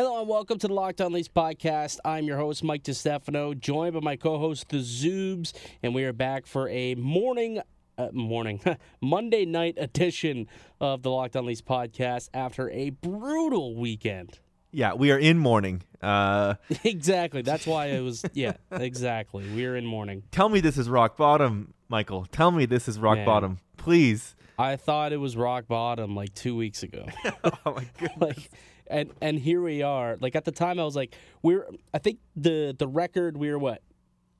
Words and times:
Hello 0.00 0.18
and 0.18 0.26
welcome 0.30 0.58
to 0.58 0.66
the 0.66 0.72
Locked 0.72 1.02
On 1.02 1.12
Leafs 1.12 1.28
podcast. 1.28 1.98
I'm 2.06 2.24
your 2.24 2.38
host, 2.38 2.64
Mike 2.64 2.84
DeStefano, 2.84 3.52
joined 3.60 3.92
by 3.92 4.00
my 4.00 4.16
co-host, 4.16 4.70
the 4.70 4.78
Zoobs, 4.78 5.52
and 5.82 5.94
we 5.94 6.04
are 6.04 6.14
back 6.14 6.46
for 6.46 6.70
a 6.70 6.94
morning, 6.94 7.60
uh, 7.98 8.08
morning, 8.10 8.62
Monday 9.02 9.44
night 9.44 9.74
edition 9.76 10.48
of 10.80 11.02
the 11.02 11.10
Locked 11.10 11.36
On 11.36 11.44
Leafs 11.44 11.60
podcast 11.60 12.30
after 12.32 12.70
a 12.70 12.88
brutal 12.88 13.76
weekend. 13.76 14.38
Yeah, 14.70 14.94
we 14.94 15.10
are 15.10 15.18
in 15.18 15.36
mourning. 15.36 15.82
Uh, 16.00 16.54
exactly. 16.82 17.42
That's 17.42 17.66
why 17.66 17.88
it 17.88 18.00
was. 18.00 18.24
Yeah, 18.32 18.54
exactly. 18.70 19.44
We 19.54 19.66
are 19.66 19.76
in 19.76 19.84
mourning. 19.84 20.22
tell 20.30 20.48
me 20.48 20.60
this 20.60 20.78
is 20.78 20.88
rock 20.88 21.18
bottom, 21.18 21.74
Michael. 21.90 22.24
Tell 22.32 22.50
me 22.50 22.64
this 22.64 22.88
is 22.88 22.98
rock 22.98 23.18
Man. 23.18 23.26
bottom, 23.26 23.58
please. 23.76 24.34
I 24.58 24.76
thought 24.76 25.12
it 25.12 25.18
was 25.18 25.36
rock 25.36 25.68
bottom 25.68 26.14
like 26.14 26.34
two 26.34 26.56
weeks 26.56 26.82
ago. 26.82 27.04
oh 27.44 27.74
my 27.74 27.86
goodness. 27.98 28.18
like 28.18 28.50
and 28.90 29.10
and 29.20 29.38
here 29.38 29.62
we 29.62 29.82
are. 29.82 30.16
Like 30.20 30.36
at 30.36 30.44
the 30.44 30.52
time 30.52 30.78
i 30.78 30.84
was 30.84 30.96
like 30.96 31.14
we're 31.42 31.66
i 31.94 31.98
think 31.98 32.18
the 32.36 32.74
the 32.78 32.88
record 32.88 33.36
we 33.36 33.50
were 33.50 33.58
what? 33.58 33.82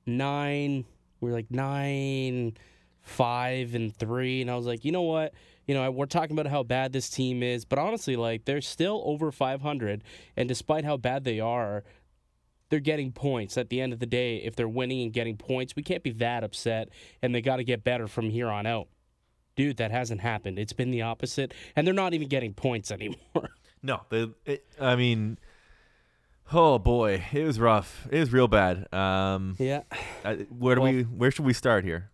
Nine 0.05 0.85
We're 1.19 1.33
like 1.33 1.49
nine 1.49 2.57
five 3.01 3.73
and 3.73 3.95
three 3.95 4.41
and 4.41 4.51
i 4.51 4.55
was 4.55 4.67
like 4.67 4.85
you 4.85 4.91
know 4.91 5.01
what? 5.01 5.33
You 5.67 5.75
know 5.75 5.89
we're 5.89 6.05
talking 6.05 6.37
about 6.37 6.51
how 6.51 6.63
bad 6.63 6.91
this 6.91 7.09
team 7.09 7.41
is 7.41 7.65
but 7.65 7.79
honestly 7.79 8.15
like 8.15 8.45
they're 8.45 8.61
still 8.61 9.01
over 9.05 9.31
500 9.31 10.03
and 10.35 10.49
despite 10.49 10.85
how 10.85 10.97
bad 10.97 11.23
they 11.23 11.39
are 11.39 11.83
they're 12.69 12.79
getting 12.79 13.11
points. 13.11 13.57
At 13.57 13.69
the 13.69 13.81
end 13.81 13.93
of 13.93 13.99
the 13.99 14.05
day 14.05 14.37
if 14.37 14.55
they're 14.55 14.69
winning 14.69 15.01
and 15.01 15.13
getting 15.13 15.37
points 15.37 15.75
we 15.75 15.83
can't 15.83 16.03
be 16.03 16.11
that 16.13 16.43
upset 16.43 16.89
and 17.21 17.33
they 17.33 17.41
got 17.41 17.57
to 17.57 17.63
get 17.63 17.83
better 17.83 18.07
from 18.07 18.29
here 18.29 18.49
on 18.49 18.65
out. 18.65 18.87
Dude 19.55 19.77
that 19.77 19.91
hasn't 19.91 20.21
happened. 20.21 20.59
It's 20.59 20.73
been 20.73 20.91
the 20.91 21.01
opposite 21.01 21.53
and 21.75 21.87
they're 21.87 21.93
not 21.93 22.13
even 22.13 22.27
getting 22.27 22.53
points 22.53 22.91
anymore 22.91 23.49
No, 23.83 24.01
the 24.09 24.33
it, 24.45 24.65
I 24.79 24.95
mean, 24.95 25.37
oh 26.53 26.77
boy, 26.79 27.23
it 27.31 27.43
was 27.43 27.59
rough. 27.59 28.07
It 28.11 28.19
was 28.19 28.31
real 28.31 28.47
bad. 28.47 28.91
Um, 28.93 29.55
yeah 29.59 29.81
where 30.49 30.75
do 30.75 30.81
Well- 30.81 30.93
we? 30.93 31.01
Where 31.03 31.31
should 31.31 31.45
we 31.45 31.53
start 31.53 31.83
here? 31.83 32.09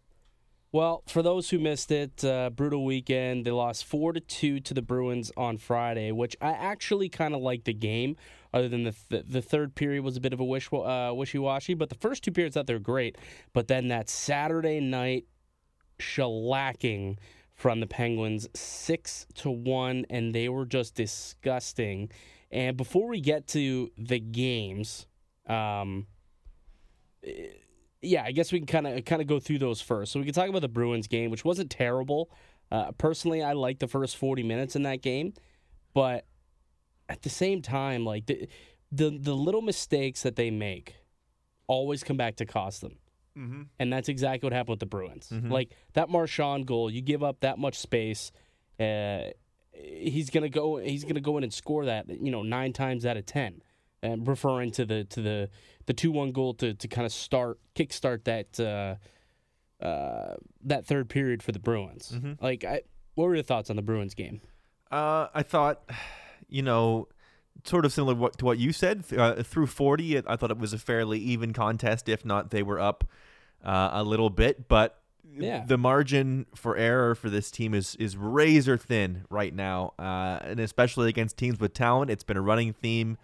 Well, 0.73 1.01
for 1.07 1.23
those 1.23 1.49
who 1.49 1.59
missed 1.59 1.91
it, 1.91 2.23
uh, 2.25 2.49
brutal 2.49 2.83
weekend. 2.83 3.45
They 3.45 3.51
lost 3.51 3.85
four 3.85 4.11
to 4.11 4.19
two 4.19 4.59
to 4.59 4.73
the 4.73 4.81
Bruins 4.81 5.31
on 5.37 5.57
Friday, 5.57 6.11
which 6.11 6.35
I 6.41 6.51
actually 6.51 7.07
kind 7.07 7.33
of 7.33 7.41
liked 7.41 7.65
the 7.65 7.73
game. 7.73 8.17
Other 8.53 8.67
than 8.67 8.83
the 8.83 8.95
th- 9.09 9.25
the 9.27 9.41
third 9.41 9.75
period 9.75 10.03
was 10.03 10.17
a 10.17 10.21
bit 10.21 10.33
of 10.33 10.39
a 10.39 10.43
wish 10.43 10.69
uh, 10.71 11.11
wishy 11.15 11.37
washy, 11.37 11.73
but 11.73 11.89
the 11.89 11.95
first 11.95 12.23
two 12.23 12.31
periods 12.31 12.57
they 12.65 12.73
were 12.73 12.79
great. 12.79 13.17
But 13.53 13.67
then 13.69 13.87
that 13.87 14.09
Saturday 14.09 14.79
night 14.81 15.25
shellacking 15.99 17.17
from 17.57 17.79
the 17.79 17.87
Penguins, 17.87 18.47
six 18.53 19.25
to 19.33 19.49
one, 19.49 20.05
and 20.09 20.33
they 20.33 20.47
were 20.47 20.65
just 20.65 20.95
disgusting. 20.95 22.09
And 22.51 22.77
before 22.77 23.09
we 23.09 23.19
get 23.19 23.47
to 23.47 23.91
the 23.97 24.19
games, 24.19 25.07
um, 25.47 26.05
yeah, 28.01 28.23
I 28.23 28.31
guess 28.31 28.51
we 28.51 28.59
can 28.59 28.67
kind 28.67 28.87
of 28.87 29.03
kind 29.05 29.21
of 29.21 29.27
go 29.27 29.39
through 29.39 29.57
those 29.57 29.81
first. 29.81 30.11
So 30.11 30.19
we 30.19 30.25
can 30.25 30.35
talk 30.35 30.47
about 30.47 30.61
the 30.61 30.69
Bruins 30.69 31.07
game, 31.07 31.31
which 31.31 31.43
wasn't 31.43 31.71
terrible. 31.71 32.29
Uh, 32.71 32.91
personally, 32.91 33.41
I 33.41 33.53
liked 33.53 33.79
the 33.79 33.87
first 33.87 34.17
forty 34.17 34.43
minutes 34.43 34.75
in 34.75 34.83
that 34.83 35.01
game, 35.01 35.33
but 35.93 36.25
at 37.09 37.23
the 37.23 37.29
same 37.29 37.61
time, 37.61 38.05
like 38.05 38.27
the 38.27 38.47
the, 38.91 39.17
the 39.19 39.33
little 39.33 39.61
mistakes 39.61 40.21
that 40.21 40.35
they 40.35 40.51
make 40.51 40.95
always 41.67 42.03
come 42.03 42.17
back 42.17 42.35
to 42.37 42.45
cost 42.45 42.81
them. 42.81 42.97
Mm-hmm. 43.37 43.61
And 43.79 43.93
that's 43.93 44.09
exactly 44.09 44.47
what 44.47 44.53
happened 44.53 44.73
with 44.73 44.79
the 44.79 44.85
Bruins. 44.87 45.29
Mhm. 45.31 45.51
Like 45.51 45.75
that 45.93 46.09
Marchand 46.09 46.65
goal, 46.65 46.89
you 46.89 47.01
give 47.01 47.21
up 47.23 47.41
that 47.41 47.59
much 47.59 47.77
space, 47.77 48.31
uh, 48.79 49.29
he's 49.71 50.29
gonna 50.31 50.49
go. 50.49 50.77
He's 50.77 51.03
gonna 51.03 51.21
go 51.21 51.37
in 51.37 51.43
and 51.43 51.53
score 51.53 51.85
that. 51.85 52.09
You 52.09 52.31
know, 52.31 52.41
nine 52.43 52.73
times 52.73 53.05
out 53.05 53.17
of 53.17 53.25
ten. 53.25 53.61
And 54.03 54.27
referring 54.27 54.71
to 54.71 54.85
the 54.85 55.03
to 55.05 55.21
the 55.21 55.49
the 55.85 55.93
two 55.93 56.11
one 56.11 56.31
goal 56.31 56.53
to 56.55 56.73
to 56.73 56.87
kind 56.87 57.05
of 57.05 57.11
start 57.11 57.59
kickstart 57.75 58.23
that 58.25 58.59
uh, 58.59 58.95
uh, 59.83 60.35
that 60.63 60.85
third 60.85 61.09
period 61.09 61.43
for 61.43 61.51
the 61.51 61.59
Bruins. 61.59 62.11
Mhm. 62.15 62.41
Like, 62.41 62.63
I, 62.63 62.81
what 63.15 63.25
were 63.25 63.35
your 63.35 63.43
thoughts 63.43 63.69
on 63.69 63.75
the 63.75 63.81
Bruins 63.81 64.13
game? 64.13 64.41
Uh, 64.91 65.27
I 65.33 65.43
thought, 65.43 65.89
you 66.47 66.61
know, 66.61 67.07
sort 67.65 67.85
of 67.85 67.91
similar 67.91 68.29
to 68.29 68.45
what 68.45 68.57
you 68.57 68.71
said. 68.71 69.03
Uh, 69.15 69.41
through 69.43 69.67
40, 69.67 70.19
I 70.27 70.35
thought 70.35 70.51
it 70.51 70.57
was 70.59 70.73
a 70.73 70.77
fairly 70.77 71.19
even 71.19 71.51
contest. 71.53 72.07
If 72.07 72.23
not, 72.23 72.51
they 72.51 72.63
were 72.63 72.79
up 72.79 73.03
uh, 73.63 73.89
a 73.93 74.03
little 74.03 74.29
bit. 74.29 74.67
But 74.67 74.99
Yeah. 75.29 75.63
the 75.67 75.77
margin 75.77 76.45
for 76.55 76.75
error 76.77 77.13
for 77.15 77.29
this 77.29 77.51
team 77.51 77.73
is 77.73 77.95
is 77.97 78.15
razor 78.17 78.77
thin 78.77 79.25
right 79.29 79.53
now, 79.53 79.93
uh, 79.99 80.39
and 80.41 80.59
especially 80.59 81.09
against 81.09 81.37
teams 81.37 81.59
with 81.59 81.73
talent. 81.73 82.09
It's 82.11 82.23
been 82.23 82.37
a 82.37 82.41
running 82.41 82.73
theme 82.73 83.17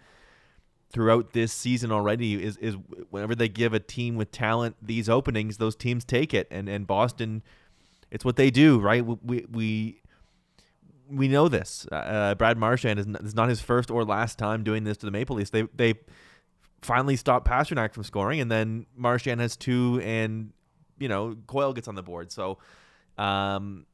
throughout 0.90 1.32
this 1.32 1.52
season 1.52 1.90
already. 1.90 2.42
Is 2.42 2.56
is 2.58 2.76
whenever 3.10 3.34
they 3.34 3.48
give 3.48 3.72
a 3.74 3.80
team 3.80 4.16
with 4.16 4.30
talent 4.30 4.76
these 4.80 5.08
openings, 5.08 5.56
those 5.56 5.74
teams 5.74 6.04
take 6.04 6.32
it. 6.32 6.46
And 6.50 6.68
and 6.68 6.86
Boston, 6.86 7.42
it's 8.12 8.24
what 8.24 8.36
they 8.36 8.50
do, 8.50 8.78
right? 8.78 9.04
We 9.04 9.44
we 9.50 10.00
we 11.10 11.28
know 11.28 11.48
this. 11.48 11.86
Uh, 11.92 12.34
Brad 12.36 12.56
Marchand 12.56 12.98
is 12.98 13.06
not, 13.06 13.22
is 13.22 13.34
not 13.34 13.48
his 13.48 13.60
first 13.60 13.90
or 13.90 14.04
last 14.04 14.38
time 14.38 14.62
doing 14.64 14.84
this 14.84 14.96
to 14.98 15.06
the 15.06 15.12
Maple 15.12 15.36
Leafs. 15.36 15.50
They 15.50 15.62
they 15.74 15.94
finally 16.84 17.16
stop 17.16 17.46
Pastrnak 17.46 17.92
from 17.92 18.04
scoring, 18.04 18.40
and 18.40 18.50
then 18.50 18.86
Marchand 18.96 19.40
has 19.40 19.56
two, 19.56 20.00
and 20.04 20.52
you 20.98 21.08
know 21.08 21.36
Coyle 21.46 21.72
gets 21.72 21.88
on 21.88 21.94
the 21.94 22.02
board. 22.02 22.30
So, 22.30 22.58
um, 23.18 23.86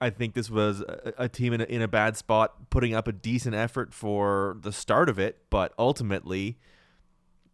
I 0.00 0.10
think 0.10 0.34
this 0.34 0.50
was 0.50 0.80
a, 0.80 1.12
a 1.18 1.28
team 1.28 1.52
in 1.52 1.60
a, 1.60 1.64
in 1.64 1.82
a 1.82 1.88
bad 1.88 2.16
spot, 2.16 2.70
putting 2.70 2.94
up 2.94 3.06
a 3.06 3.12
decent 3.12 3.54
effort 3.54 3.92
for 3.92 4.56
the 4.62 4.72
start 4.72 5.08
of 5.08 5.18
it, 5.18 5.38
but 5.50 5.72
ultimately, 5.78 6.58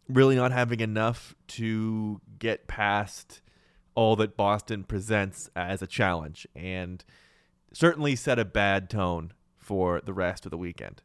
really 0.07 0.35
not 0.35 0.51
having 0.51 0.79
enough 0.79 1.35
to 1.47 2.21
get 2.39 2.67
past 2.67 3.41
all 3.95 4.15
that 4.17 4.35
Boston 4.35 4.83
presents 4.83 5.49
as 5.55 5.81
a 5.81 5.87
challenge, 5.87 6.47
and 6.55 7.03
certainly 7.73 8.15
set 8.15 8.39
a 8.39 8.45
bad 8.45 8.89
tone 8.89 9.33
for 9.57 9.99
the 10.01 10.13
rest 10.13 10.45
of 10.45 10.51
the 10.51 10.57
weekend. 10.57 11.01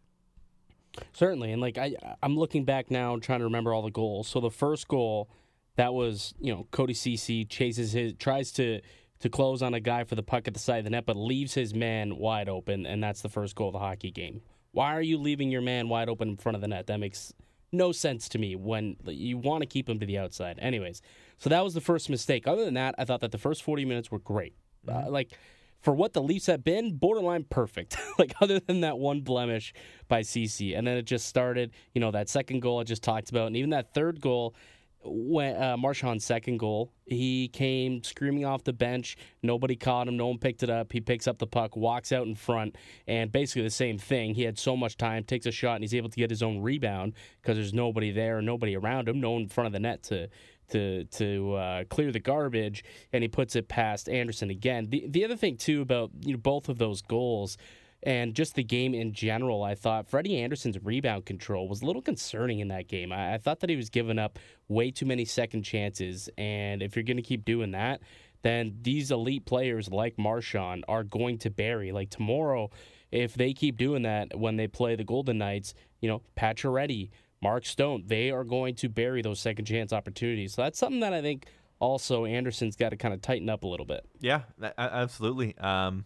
Certainly, 1.13 1.53
and 1.53 1.61
like 1.61 1.79
I, 1.79 1.95
I'm 2.23 2.37
looking 2.37 2.65
back 2.65 2.91
now, 2.91 3.17
trying 3.19 3.41
to 3.41 3.45
remember 3.45 3.73
all 3.73 3.83
the 3.83 3.91
goals. 3.91 4.29
So 4.29 4.41
the 4.41 4.51
first 4.51 4.89
goal, 4.89 5.31
that 5.77 5.95
was 5.95 6.35
you 6.41 6.53
know 6.53 6.67
Cody 6.71 6.95
Ceci 6.95 7.45
chases 7.45 7.93
his, 7.93 8.15
tries 8.15 8.53
to 8.53 8.81
to 9.21 9.29
close 9.29 9.63
on 9.63 9.75
a 9.75 9.81
guy 9.81 10.05
for 10.05 10.15
the 10.15 10.23
puck 10.23 10.49
at 10.49 10.55
the 10.55 10.61
side 10.61 10.79
of 10.79 10.85
the 10.85 10.91
net, 10.91 11.07
but 11.07 11.17
leaves 11.17 11.55
his 11.55 11.75
man 11.75 12.17
wide 12.17 12.49
open, 12.49 12.87
and 12.87 13.03
that's 13.03 13.23
the 13.23 13.29
first 13.29 13.55
goal 13.55 13.69
of 13.69 13.75
the 13.75 13.79
hockey 13.79 14.11
game. 14.11 14.41
Why 14.73 14.95
are 14.95 15.03
you 15.03 15.19
leaving 15.19 15.51
your 15.51 15.63
man 15.63 15.89
wide 15.89 16.09
open 16.09 16.29
in 16.29 16.37
front 16.37 16.57
of 16.57 16.63
the 16.63 16.69
net? 16.69 16.87
That 16.87 16.99
makes 16.99 17.35
no 17.73 17.93
sense 17.93 18.29
to 18.31 18.39
me. 18.39 18.57
When 18.57 18.97
you 19.07 19.37
want 19.39 19.63
to 19.63 19.67
keep 19.67 19.89
him 19.89 20.01
to 20.01 20.07
the 20.07 20.19
outside, 20.19 20.59
anyways. 20.59 21.03
So 21.39 21.51
that 21.51 21.63
was 21.65 21.75
the 21.75 21.81
first 21.81 22.09
mistake. 22.11 22.47
Other 22.47 22.65
than 22.65 22.75
that, 22.75 22.95
I 22.99 23.05
thought 23.05 23.21
that 23.21 23.33
the 23.33 23.39
first 23.39 23.63
40 23.63 23.85
minutes 23.85 24.11
were 24.11 24.19
great. 24.19 24.55
Uh, 24.89 25.11
like 25.11 25.33
for 25.81 25.95
what 25.95 26.13
the 26.13 26.23
Leafs 26.23 26.47
have 26.47 26.63
been, 26.63 26.97
borderline 26.97 27.45
perfect. 27.49 27.97
like 28.19 28.35
other 28.41 28.61
than 28.61 28.83
that 28.83 28.99
one 28.99 29.21
blemish 29.21 29.73
by 30.09 30.23
Ceci, 30.23 30.75
and 30.75 30.87
then 30.87 30.97
it 30.97 31.03
just 31.03 31.27
started. 31.27 31.73
You 31.95 32.01
know 32.01 32.11
that 32.11 32.29
second 32.29 32.61
goal 32.61 32.81
I 32.81 32.85
just 32.85 33.03
talked 33.03 33.31
about, 33.31 33.47
and 33.49 33.57
even 33.57 33.71
that 33.71 33.95
third 33.95 34.21
goal. 34.21 34.55
When 35.03 35.57
uh, 35.57 35.79
Marchand's 35.79 36.27
second 36.27 36.59
goal, 36.59 36.93
he 37.07 37.49
came 37.49 38.03
screaming 38.05 38.45
off 38.45 38.65
the 38.65 38.75
bench. 38.75 39.17
Nobody 39.43 39.75
caught 39.75 40.07
him. 40.07 40.19
No 40.19 40.27
one 40.27 40.37
picked 40.37 40.63
it 40.63 40.69
up. 40.69 40.93
He 40.93 41.01
picks 41.01 41.27
up 41.27 41.39
the 41.39 41.47
puck, 41.47 41.75
walks 41.75 42.13
out 42.13 42.27
in 42.27 42.35
front, 42.35 42.77
and 43.07 43.33
basically 43.33 43.63
the 43.63 43.71
same 43.71 43.97
thing. 43.97 44.35
He 44.35 44.43
had 44.43 44.59
so 44.59 44.77
much 44.77 44.99
time, 44.99 45.25
takes 45.25 45.47
a 45.47 45.51
shot, 45.51 45.77
and 45.77 45.85
he's 45.85 45.95
able 45.95 46.11
to 46.11 46.17
get 46.17 46.29
his 46.29 46.43
own 46.43 46.61
rebound 46.61 47.15
because 47.41 47.57
there's 47.57 47.73
nobody 47.73 48.11
there, 48.11 48.43
nobody 48.43 48.77
around 48.77 49.09
him, 49.09 49.23
no 49.23 49.31
one 49.31 49.43
in 49.45 49.49
front 49.49 49.69
of 49.69 49.73
the 49.73 49.81
net 49.81 50.03
to 50.03 50.29
to 50.71 51.05
to 51.05 51.55
uh, 51.55 51.85
clear 51.85 52.13
the 52.13 52.21
garbage, 52.21 52.85
and 53.13 53.23
he 53.23 53.29
puts 53.29 53.57
it 53.57 53.69
past 53.69 54.09
Andersen 54.09 54.51
again. 54.51 54.89
The 54.91 55.07
the 55.09 55.25
other 55.25 55.37
thing 55.37 55.57
too 55.57 55.81
about 55.81 56.11
you 56.25 56.33
know 56.33 56.39
both 56.39 56.69
of 56.69 56.79
those 56.79 57.03
goals. 57.03 57.57
And 58.03 58.35
just 58.35 58.55
the 58.55 58.65
game 58.65 58.95
in 58.95 59.13
general, 59.13 59.63
I 59.63 59.75
thought 59.75 60.09
Freddie 60.09 60.41
Andersen's 60.41 60.83
rebound 60.83 61.27
control 61.27 61.69
was 61.69 61.83
a 61.83 61.85
little 61.85 62.01
concerning 62.01 62.61
in 62.61 62.69
that 62.69 62.89
game. 62.89 63.13
I, 63.13 63.35
I 63.35 63.37
thought 63.37 63.61
that 63.61 63.69
he 63.69 63.77
was 63.77 63.91
giving 63.91 64.19
up 64.19 64.39
way 64.69 64.91
too 64.91 65.05
many 65.05 65.27
second 65.27 65.65
chances. 65.65 66.31
And 66.39 66.83
if 66.83 66.97
you're 66.97 67.03
going 67.03 67.19
to 67.19 67.23
keep 67.23 67.45
doing 67.45 67.73
that, 67.73 68.01
then 68.43 68.79
these 68.83 69.11
elite 69.11 69.45
players 69.45 69.91
like 69.91 70.19
Marchand 70.19 70.85
are 70.89 71.05
going 71.05 71.39
to 71.39 71.51
bury. 71.51 71.93
Like 71.93 72.11
tomorrow, 72.11 72.71
if 73.11 73.35
they 73.35 73.53
keep 73.53 73.77
doing 73.77 74.03
that 74.03 74.39
when 74.39 74.57
they 74.57 74.67
play 74.67 74.97
the 74.97 75.05
Golden 75.05 75.39
Knights, 75.39 75.75
you 76.01 76.09
know, 76.09 76.23
Pacioretty, 76.37 77.11
Mark 77.43 77.65
Stone, 77.65 78.05
they 78.07 78.31
are 78.31 78.45
going 78.45 78.75
to 78.77 78.89
bury 78.89 79.23
those 79.23 79.41
second 79.41 79.65
chance 79.65 79.93
opportunities. 79.93 80.55
So 80.55 80.63
that's 80.63 80.79
something 80.79 81.01
that 81.01 81.13
I 81.13 81.23
think 81.23 81.47
also 81.79 82.25
Andersen's 82.27 82.77
got 82.77 82.91
to 82.91 82.97
kind 82.97 83.15
of 83.15 83.23
tighten 83.23 83.49
up 83.49 83.65
a 83.65 83.67
little 83.67 83.87
bit. 83.87 84.05
Yeah, 84.21 84.43
a- 84.61 84.79
absolutely. 84.79 85.57
Um, 85.59 86.05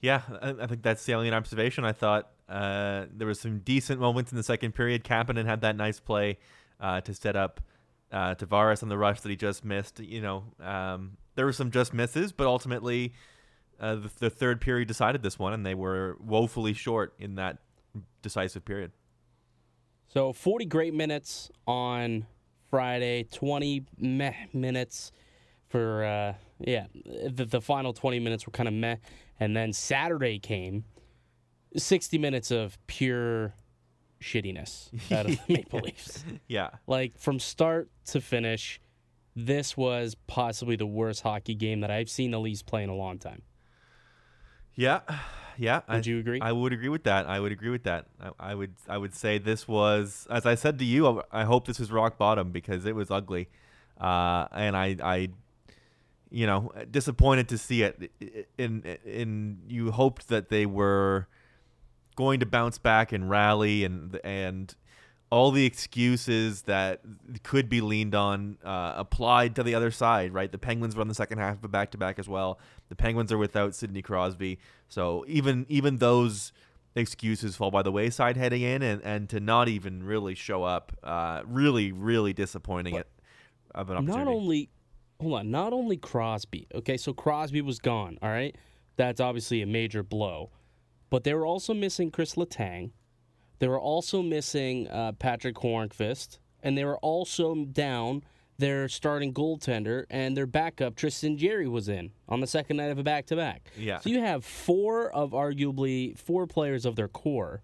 yeah, 0.00 0.22
I, 0.42 0.50
I 0.60 0.66
think 0.66 0.82
that's 0.82 1.02
salient 1.02 1.34
observation. 1.34 1.84
I 1.84 1.92
thought 1.92 2.30
uh, 2.48 3.06
there 3.14 3.28
was 3.28 3.38
some 3.38 3.60
decent 3.60 4.00
moments 4.00 4.32
in 4.32 4.36
the 4.36 4.42
second 4.42 4.74
period. 4.74 5.04
Kapanen 5.04 5.46
had 5.46 5.60
that 5.60 5.76
nice 5.76 6.00
play 6.00 6.38
uh, 6.80 7.00
to 7.02 7.14
set 7.14 7.36
up 7.36 7.60
uh, 8.10 8.34
Tavares 8.34 8.82
on 8.82 8.88
the 8.88 8.98
rush 8.98 9.20
that 9.20 9.28
he 9.28 9.36
just 9.36 9.64
missed. 9.64 10.00
You 10.00 10.22
know, 10.22 10.44
um, 10.60 11.16
there 11.36 11.44
were 11.44 11.52
some 11.52 11.70
just 11.70 11.94
misses, 11.94 12.32
but 12.32 12.48
ultimately, 12.48 13.12
uh, 13.78 13.94
the, 13.96 14.10
the 14.18 14.30
third 14.30 14.60
period 14.60 14.88
decided 14.88 15.22
this 15.22 15.38
one, 15.38 15.52
and 15.52 15.64
they 15.64 15.74
were 15.74 16.16
woefully 16.18 16.72
short 16.72 17.14
in 17.18 17.36
that 17.36 17.58
decisive 18.22 18.64
period. 18.64 18.90
So 20.12 20.32
40 20.32 20.64
great 20.64 20.92
minutes 20.92 21.52
on 21.68 22.26
Friday, 22.68 23.28
20 23.32 23.84
meh 23.98 24.34
minutes 24.52 25.12
for 25.68 26.04
uh, 26.04 26.34
yeah. 26.58 26.86
The, 26.94 27.44
the 27.44 27.60
final 27.60 27.92
20 27.92 28.18
minutes 28.18 28.44
were 28.44 28.50
kind 28.50 28.68
of 28.68 28.74
meh, 28.74 28.96
and 29.38 29.56
then 29.56 29.72
Saturday 29.72 30.40
came, 30.40 30.84
60 31.76 32.18
minutes 32.18 32.50
of 32.50 32.76
pure 32.88 33.54
shittiness 34.20 34.88
out 35.12 35.26
of 35.26 35.38
the 35.46 35.52
Maple 35.54 35.80
Leafs. 35.80 36.24
Yeah. 36.48 36.70
Like 36.88 37.16
from 37.16 37.38
start 37.38 37.88
to 38.06 38.20
finish, 38.20 38.80
this 39.36 39.76
was 39.76 40.16
possibly 40.26 40.74
the 40.74 40.86
worst 40.86 41.22
hockey 41.22 41.54
game 41.54 41.80
that 41.82 41.90
I've 41.92 42.10
seen 42.10 42.32
the 42.32 42.40
Leafs 42.40 42.62
play 42.62 42.82
in 42.82 42.90
a 42.90 42.96
long 42.96 43.18
time. 43.18 43.42
Yeah. 44.74 45.02
Yeah. 45.60 45.82
Would 45.90 46.06
I, 46.06 46.10
you 46.10 46.18
agree? 46.18 46.40
I 46.40 46.52
would 46.52 46.72
agree 46.72 46.88
with 46.88 47.04
that. 47.04 47.26
I 47.26 47.38
would 47.38 47.52
agree 47.52 47.68
with 47.68 47.82
that. 47.82 48.06
I, 48.18 48.30
I 48.52 48.54
would 48.54 48.72
I 48.88 48.96
would 48.96 49.14
say 49.14 49.36
this 49.36 49.68
was 49.68 50.26
as 50.30 50.46
I 50.46 50.54
said 50.54 50.78
to 50.78 50.84
you, 50.86 51.22
I 51.30 51.44
hope 51.44 51.66
this 51.66 51.78
was 51.78 51.92
rock 51.92 52.16
bottom 52.16 52.50
because 52.50 52.86
it 52.86 52.94
was 52.94 53.10
ugly. 53.10 53.48
Uh, 54.00 54.46
and 54.52 54.74
I 54.74 54.96
I 55.02 55.28
you 56.30 56.46
know, 56.46 56.72
disappointed 56.90 57.48
to 57.48 57.58
see 57.58 57.82
it 57.82 58.10
in 58.56 58.96
in 59.04 59.58
you 59.68 59.90
hoped 59.90 60.28
that 60.28 60.48
they 60.48 60.64
were 60.64 61.28
going 62.16 62.40
to 62.40 62.46
bounce 62.46 62.78
back 62.78 63.12
and 63.12 63.28
rally 63.28 63.84
and 63.84 64.18
and 64.24 64.74
all 65.30 65.52
the 65.52 65.64
excuses 65.64 66.62
that 66.62 67.00
could 67.44 67.68
be 67.68 67.80
leaned 67.80 68.14
on 68.14 68.58
uh, 68.64 68.94
applied 68.96 69.54
to 69.54 69.62
the 69.62 69.74
other 69.74 69.90
side, 69.92 70.34
right? 70.34 70.50
The 70.50 70.58
Penguins 70.58 70.96
run 70.96 71.06
the 71.06 71.14
second 71.14 71.38
half 71.38 71.56
of 71.56 71.64
a 71.64 71.68
back 71.68 71.92
to 71.92 71.98
back 71.98 72.18
as 72.18 72.28
well. 72.28 72.58
The 72.88 72.96
Penguins 72.96 73.30
are 73.30 73.38
without 73.38 73.74
Sidney 73.74 74.02
Crosby, 74.02 74.58
so 74.88 75.24
even 75.28 75.66
even 75.68 75.98
those 75.98 76.52
excuses 76.96 77.54
fall 77.54 77.70
by 77.70 77.82
the 77.82 77.92
wayside 77.92 78.36
heading 78.36 78.62
in, 78.62 78.82
and, 78.82 79.00
and 79.04 79.28
to 79.28 79.38
not 79.38 79.68
even 79.68 80.02
really 80.02 80.34
show 80.34 80.64
up, 80.64 80.92
uh, 81.04 81.42
really 81.46 81.92
really 81.92 82.32
disappointing. 82.32 82.96
It 82.96 83.06
of 83.74 83.90
an 83.90 83.98
opportunity. 83.98 84.24
Not 84.24 84.28
only, 84.28 84.70
hold 85.20 85.34
on, 85.34 85.50
not 85.50 85.72
only 85.72 85.96
Crosby. 85.96 86.66
Okay, 86.74 86.96
so 86.96 87.12
Crosby 87.12 87.62
was 87.62 87.78
gone. 87.78 88.18
All 88.20 88.28
right, 88.28 88.56
that's 88.96 89.20
obviously 89.20 89.62
a 89.62 89.66
major 89.66 90.02
blow, 90.02 90.50
but 91.08 91.24
they 91.24 91.34
were 91.34 91.46
also 91.46 91.72
missing 91.72 92.10
Chris 92.10 92.34
Letang. 92.34 92.90
They 93.60 93.68
were 93.68 93.80
also 93.80 94.20
missing 94.22 94.88
uh, 94.88 95.12
Patrick 95.12 95.54
Hornqvist, 95.56 96.38
and 96.62 96.76
they 96.76 96.84
were 96.84 96.98
also 96.98 97.54
down 97.64 98.24
their 98.58 98.88
starting 98.88 99.32
goaltender 99.32 100.04
and 100.10 100.36
their 100.36 100.46
backup 100.46 100.94
Tristan 100.94 101.38
Jarry 101.38 101.66
was 101.66 101.88
in 101.88 102.10
on 102.28 102.40
the 102.40 102.46
second 102.46 102.76
night 102.76 102.90
of 102.90 102.98
a 102.98 103.02
back 103.02 103.24
to 103.26 103.36
back. 103.36 103.70
Yeah. 103.78 104.00
So 104.00 104.10
you 104.10 104.20
have 104.20 104.44
four 104.44 105.10
of 105.10 105.30
arguably 105.30 106.18
four 106.18 106.46
players 106.46 106.84
of 106.84 106.94
their 106.96 107.08
core 107.08 107.62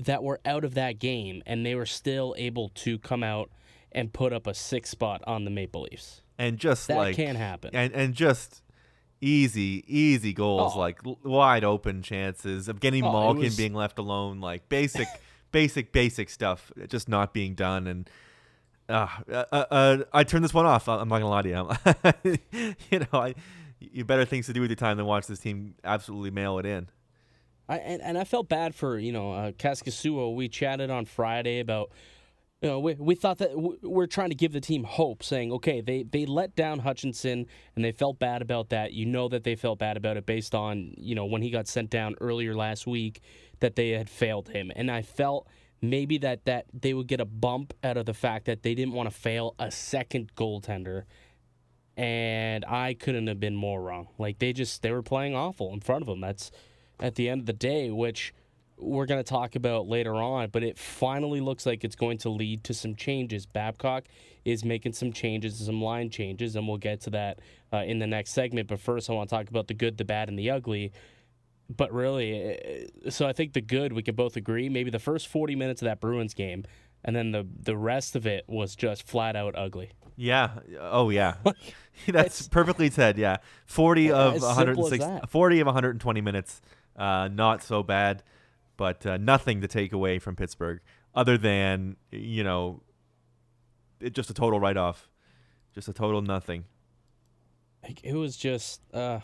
that 0.00 0.22
were 0.22 0.40
out 0.44 0.64
of 0.64 0.74
that 0.74 0.98
game, 0.98 1.42
and 1.46 1.64
they 1.66 1.74
were 1.74 1.86
still 1.86 2.34
able 2.38 2.70
to 2.70 2.98
come 2.98 3.22
out 3.22 3.50
and 3.92 4.12
put 4.12 4.32
up 4.32 4.46
a 4.46 4.54
six 4.54 4.90
spot 4.90 5.22
on 5.26 5.44
the 5.44 5.50
Maple 5.50 5.82
Leafs. 5.90 6.22
and 6.38 6.58
just 6.58 6.88
That 6.88 6.96
like 6.96 7.16
can 7.16 7.36
happen. 7.36 7.70
and 7.72 7.92
and 7.92 8.14
just 8.14 8.62
easy 9.20 9.84
easy 9.88 10.32
goals 10.32 10.72
Oh. 10.74 10.78
like 10.78 10.98
l- 11.04 11.18
wide 11.24 11.64
open 11.64 12.02
chances 12.02 12.68
of 12.68 12.80
getting 12.80 13.04
Oh, 13.04 13.12
Malkin 13.12 13.42
was- 13.44 13.56
being 13.56 13.74
left 13.74 13.98
alone 13.98 14.40
like 14.40 14.68
basic 14.68 15.08
basic 15.52 15.92
basic 15.92 16.30
stuff 16.30 16.70
just 16.88 17.08
not 17.08 17.32
being 17.32 17.54
done 17.54 17.86
and 17.86 18.08
uh, 18.90 19.06
uh, 19.30 19.44
uh, 19.52 19.96
I 20.14 20.24
turned 20.24 20.42
this 20.44 20.54
one 20.54 20.64
off. 20.64 20.88
I'm 20.88 21.08
not 21.10 21.18
gonna 21.20 21.28
lie 21.28 21.42
to 21.42 22.18
you. 22.24 22.38
you 22.90 23.00
know, 23.00 23.18
I, 23.20 23.34
you 23.80 24.02
better 24.06 24.24
things 24.24 24.46
to 24.46 24.54
do 24.54 24.62
with 24.62 24.70
your 24.70 24.76
time 24.76 24.96
than 24.96 25.04
watch 25.04 25.26
this 25.26 25.38
team 25.40 25.74
absolutely 25.84 26.30
mail 26.30 26.58
it 26.58 26.64
in. 26.64 26.88
I 27.68 27.76
and, 27.76 28.00
and 28.00 28.16
I 28.16 28.24
felt 28.24 28.48
bad 28.48 28.74
for 28.74 28.98
you 28.98 29.12
know 29.12 29.32
uh, 29.34 29.50
Kaskisuo. 29.52 30.34
We 30.34 30.48
chatted 30.48 30.88
on 30.88 31.04
Friday 31.04 31.60
about 31.60 31.90
you 32.60 32.68
know 32.68 32.80
we, 32.80 32.94
we 32.94 33.14
thought 33.14 33.38
that 33.38 33.52
we're 33.82 34.06
trying 34.06 34.30
to 34.30 34.34
give 34.34 34.52
the 34.52 34.60
team 34.60 34.84
hope, 34.84 35.22
saying 35.22 35.52
okay 35.52 35.80
they 35.80 36.02
they 36.02 36.26
let 36.26 36.56
down 36.56 36.80
Hutchinson 36.80 37.46
and 37.76 37.84
they 37.84 37.92
felt 37.92 38.18
bad 38.18 38.42
about 38.42 38.70
that. 38.70 38.92
You 38.92 39.06
know 39.06 39.28
that 39.28 39.44
they 39.44 39.54
felt 39.54 39.78
bad 39.78 39.96
about 39.96 40.16
it 40.16 40.26
based 40.26 40.54
on 40.54 40.94
you 40.96 41.14
know 41.14 41.24
when 41.24 41.42
he 41.42 41.50
got 41.50 41.68
sent 41.68 41.90
down 41.90 42.14
earlier 42.20 42.54
last 42.54 42.86
week 42.86 43.20
that 43.60 43.76
they 43.76 43.90
had 43.90 44.08
failed 44.10 44.48
him, 44.48 44.72
and 44.74 44.90
I 44.90 45.02
felt 45.02 45.48
maybe 45.80 46.18
that 46.18 46.44
that 46.46 46.66
they 46.72 46.94
would 46.94 47.06
get 47.06 47.20
a 47.20 47.24
bump 47.24 47.74
out 47.84 47.96
of 47.96 48.06
the 48.06 48.14
fact 48.14 48.46
that 48.46 48.62
they 48.62 48.74
didn't 48.74 48.94
want 48.94 49.08
to 49.08 49.14
fail 49.14 49.54
a 49.58 49.70
second 49.70 50.34
goaltender 50.34 51.04
and 51.98 52.64
I 52.64 52.94
couldn't 52.94 53.26
have 53.26 53.40
been 53.40 53.56
more 53.56 53.82
wrong. 53.82 54.06
Like 54.18 54.38
they 54.38 54.52
just 54.52 54.82
they 54.82 54.92
were 54.92 55.02
playing 55.02 55.34
awful 55.34 55.72
in 55.72 55.80
front 55.80 56.02
of 56.02 56.06
them. 56.06 56.20
That's 56.20 56.52
at 57.00 57.16
the 57.16 57.28
end 57.28 57.40
of 57.40 57.46
the 57.46 57.52
day, 57.52 57.90
which 57.90 58.32
we're 58.78 59.06
going 59.06 59.22
to 59.22 59.28
talk 59.28 59.56
about 59.56 59.88
later 59.88 60.14
on, 60.14 60.50
but 60.50 60.62
it 60.62 60.78
finally 60.78 61.40
looks 61.40 61.66
like 61.66 61.84
it's 61.84 61.96
going 61.96 62.18
to 62.18 62.30
lead 62.30 62.64
to 62.64 62.74
some 62.74 62.94
changes. 62.94 63.46
Babcock 63.46 64.04
is 64.44 64.64
making 64.64 64.92
some 64.92 65.12
changes, 65.12 65.58
some 65.58 65.82
line 65.82 66.10
changes, 66.10 66.56
and 66.56 66.66
we'll 66.66 66.76
get 66.76 67.00
to 67.02 67.10
that 67.10 67.40
uh, 67.72 67.78
in 67.78 67.98
the 67.98 68.06
next 68.06 68.32
segment. 68.32 68.68
But 68.68 68.80
first, 68.80 69.10
I 69.10 69.12
want 69.12 69.28
to 69.28 69.34
talk 69.36 69.48
about 69.48 69.68
the 69.68 69.74
good, 69.74 69.96
the 69.98 70.04
bad, 70.04 70.28
and 70.28 70.38
the 70.38 70.50
ugly. 70.50 70.92
But 71.68 71.92
really, 71.92 72.88
uh, 73.04 73.10
so 73.10 73.26
I 73.26 73.32
think 73.32 73.52
the 73.52 73.60
good 73.60 73.92
we 73.92 74.02
can 74.02 74.14
both 74.14 74.36
agree. 74.36 74.68
Maybe 74.68 74.90
the 74.90 74.98
first 74.98 75.28
forty 75.28 75.54
minutes 75.54 75.82
of 75.82 75.86
that 75.86 76.00
Bruins 76.00 76.32
game, 76.32 76.64
and 77.04 77.14
then 77.14 77.32
the 77.32 77.46
the 77.60 77.76
rest 77.76 78.16
of 78.16 78.26
it 78.26 78.44
was 78.48 78.74
just 78.74 79.06
flat 79.06 79.36
out 79.36 79.54
ugly. 79.56 79.90
Yeah. 80.16 80.50
Oh 80.80 81.10
yeah. 81.10 81.34
That's 82.08 82.48
perfectly 82.48 82.90
said. 82.90 83.18
Yeah. 83.18 83.38
40 83.66 84.12
of 84.12 84.34
As 84.36 84.42
simple 84.42 84.86
as 84.92 84.98
106 85.00 85.30
40 85.30 85.60
of 85.60 85.66
120 85.66 86.20
minutes. 86.20 86.60
Uh, 86.96 87.28
not 87.28 87.62
so 87.62 87.82
bad, 87.82 88.24
but 88.78 89.04
uh, 89.04 89.18
nothing 89.18 89.60
to 89.60 89.68
take 89.68 89.92
away 89.92 90.18
from 90.18 90.36
Pittsburgh 90.36 90.80
other 91.14 91.36
than, 91.36 91.96
you 92.10 92.42
know, 92.42 92.80
it, 94.00 94.14
just 94.14 94.30
a 94.30 94.34
total 94.34 94.58
write 94.58 94.78
off. 94.78 95.10
Just 95.74 95.88
a 95.88 95.92
total 95.92 96.22
nothing. 96.22 96.64
Like, 97.82 98.00
it 98.02 98.14
was 98.14 98.36
just 98.36 98.80
uh, 98.94 99.20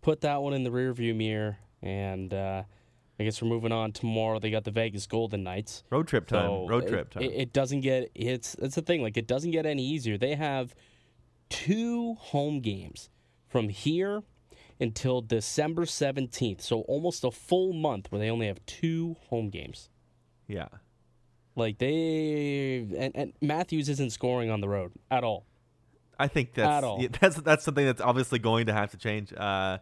put 0.00 0.22
that 0.22 0.42
one 0.42 0.54
in 0.54 0.64
the 0.64 0.70
rearview 0.70 1.14
mirror, 1.14 1.58
and 1.82 2.32
uh, 2.34 2.64
I 3.20 3.24
guess 3.24 3.40
we're 3.40 3.48
moving 3.48 3.70
on 3.70 3.92
tomorrow. 3.92 4.38
They 4.38 4.50
got 4.50 4.64
the 4.64 4.70
Vegas 4.70 5.06
Golden 5.06 5.44
Knights. 5.44 5.84
Road 5.90 6.08
trip 6.08 6.26
time. 6.26 6.48
So 6.48 6.66
Road 6.66 6.88
trip 6.88 7.10
time. 7.10 7.22
It, 7.22 7.32
it 7.32 7.52
doesn't 7.52 7.80
get 7.82 8.10
it's 8.14 8.54
it's 8.56 8.74
the 8.74 8.82
thing. 8.82 9.02
Like 9.02 9.16
it 9.16 9.26
doesn't 9.26 9.52
get 9.52 9.66
any 9.66 9.86
easier. 9.86 10.18
They 10.18 10.34
have 10.34 10.74
two 11.48 12.14
home 12.14 12.60
games 12.60 13.08
from 13.46 13.68
here 13.68 14.22
until 14.80 15.20
December 15.20 15.86
seventeenth. 15.86 16.60
So 16.60 16.80
almost 16.82 17.24
a 17.24 17.30
full 17.30 17.72
month 17.72 18.10
where 18.10 18.18
they 18.18 18.30
only 18.30 18.46
have 18.46 18.64
two 18.66 19.16
home 19.28 19.50
games. 19.50 19.88
yeah. 20.48 20.68
Like 21.56 21.78
they 21.78 22.86
and, 22.98 23.12
and 23.14 23.32
Matthews 23.40 23.88
isn't 23.88 24.10
scoring 24.10 24.50
on 24.50 24.60
the 24.60 24.68
road 24.68 24.92
at 25.10 25.22
all. 25.22 25.46
I 26.18 26.28
think 26.28 26.54
that's 26.54 26.84
yeah, 26.98 27.08
that's 27.20 27.36
that's 27.36 27.64
something 27.64 27.86
that's 27.86 28.00
obviously 28.00 28.38
going 28.40 28.66
to 28.66 28.72
have 28.72 28.90
to 28.90 28.96
change. 28.96 29.32
Uh, 29.32 29.78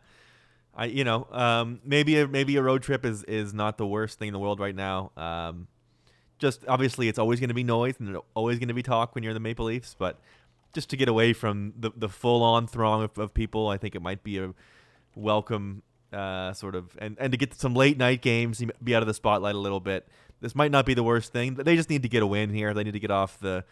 I 0.75 0.87
you 0.87 1.05
know 1.05 1.27
um, 1.31 1.81
maybe 1.85 2.19
a, 2.21 2.29
maybe 2.29 2.57
a 2.57 2.63
road 2.63 2.83
trip 2.83 3.05
is 3.05 3.25
is 3.25 3.55
not 3.55 3.79
the 3.79 3.87
worst 3.87 4.19
thing 4.19 4.29
in 4.29 4.33
the 4.35 4.39
world 4.39 4.61
right 4.61 4.75
now. 4.75 5.13
Um, 5.17 5.67
just 6.39 6.67
obviously 6.69 7.09
it's 7.09 7.19
always 7.19 7.41
going 7.41 7.49
to 7.49 7.55
be 7.55 7.65
noise 7.65 7.95
and 7.99 8.19
always 8.35 8.59
going 8.59 8.69
to 8.69 8.75
be 8.75 8.83
talk 8.83 9.15
when 9.15 9.25
you're 9.25 9.35
the 9.35 9.41
Maple 9.41 9.67
Leafs, 9.67 9.95
but 9.99 10.21
just 10.75 10.91
to 10.91 10.97
get 10.97 11.09
away 11.09 11.33
from 11.33 11.73
the 11.79 11.91
the 11.97 12.09
full 12.09 12.43
on 12.43 12.67
throng 12.67 13.03
of, 13.03 13.17
of 13.17 13.33
people, 13.33 13.69
I 13.69 13.79
think 13.79 13.95
it 13.95 14.03
might 14.03 14.23
be 14.23 14.39
a 14.39 14.53
welcome 15.15 15.83
uh, 16.13 16.53
sort 16.53 16.75
of 16.75 16.97
and 16.99 17.17
and 17.19 17.33
to 17.33 17.39
get 17.39 17.55
some 17.55 17.75
late 17.75 17.99
night 17.99 18.23
games, 18.23 18.63
be 18.83 18.95
out 18.95 19.03
of 19.03 19.07
the 19.07 19.15
spotlight 19.15 19.55
a 19.55 19.59
little 19.59 19.81
bit. 19.81 20.09
This 20.41 20.55
might 20.55 20.71
not 20.71 20.85
be 20.85 20.95
the 20.95 21.05
worst 21.05 21.33
thing, 21.33 21.55
they 21.55 21.77
just 21.77 21.89
need 21.89 22.03
to 22.03 22.09
get 22.09 22.23
a 22.23 22.27
win 22.27 22.51
here. 22.51 22.75
They 22.75 22.85
need 22.85 22.93
to 22.93 23.01
get 23.01 23.11
off 23.11 23.39
the 23.39 23.65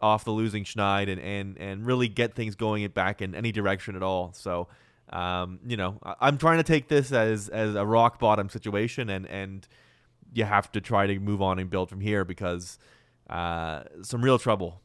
off 0.00 0.24
the 0.24 0.30
losing 0.30 0.64
schneid 0.64 1.10
and, 1.10 1.20
and, 1.20 1.56
and 1.58 1.86
really 1.86 2.08
get 2.08 2.34
things 2.34 2.54
going 2.54 2.86
back 2.88 3.22
in 3.22 3.34
any 3.34 3.52
direction 3.52 3.96
at 3.96 4.02
all. 4.02 4.32
So, 4.34 4.68
um, 5.08 5.60
you 5.66 5.76
know, 5.76 5.98
I, 6.02 6.14
I'm 6.20 6.36
trying 6.36 6.58
to 6.58 6.64
take 6.64 6.88
this 6.88 7.12
as 7.12 7.48
as 7.48 7.74
a 7.74 7.84
rock 7.84 8.18
bottom 8.18 8.48
situation, 8.48 9.10
and 9.10 9.26
and 9.26 9.66
you 10.32 10.44
have 10.44 10.70
to 10.72 10.80
try 10.80 11.06
to 11.06 11.18
move 11.18 11.40
on 11.42 11.58
and 11.58 11.70
build 11.70 11.88
from 11.88 12.00
here 12.00 12.24
because 12.24 12.78
uh, 13.30 13.84
some 14.02 14.22
real 14.22 14.38
trouble. 14.38 14.80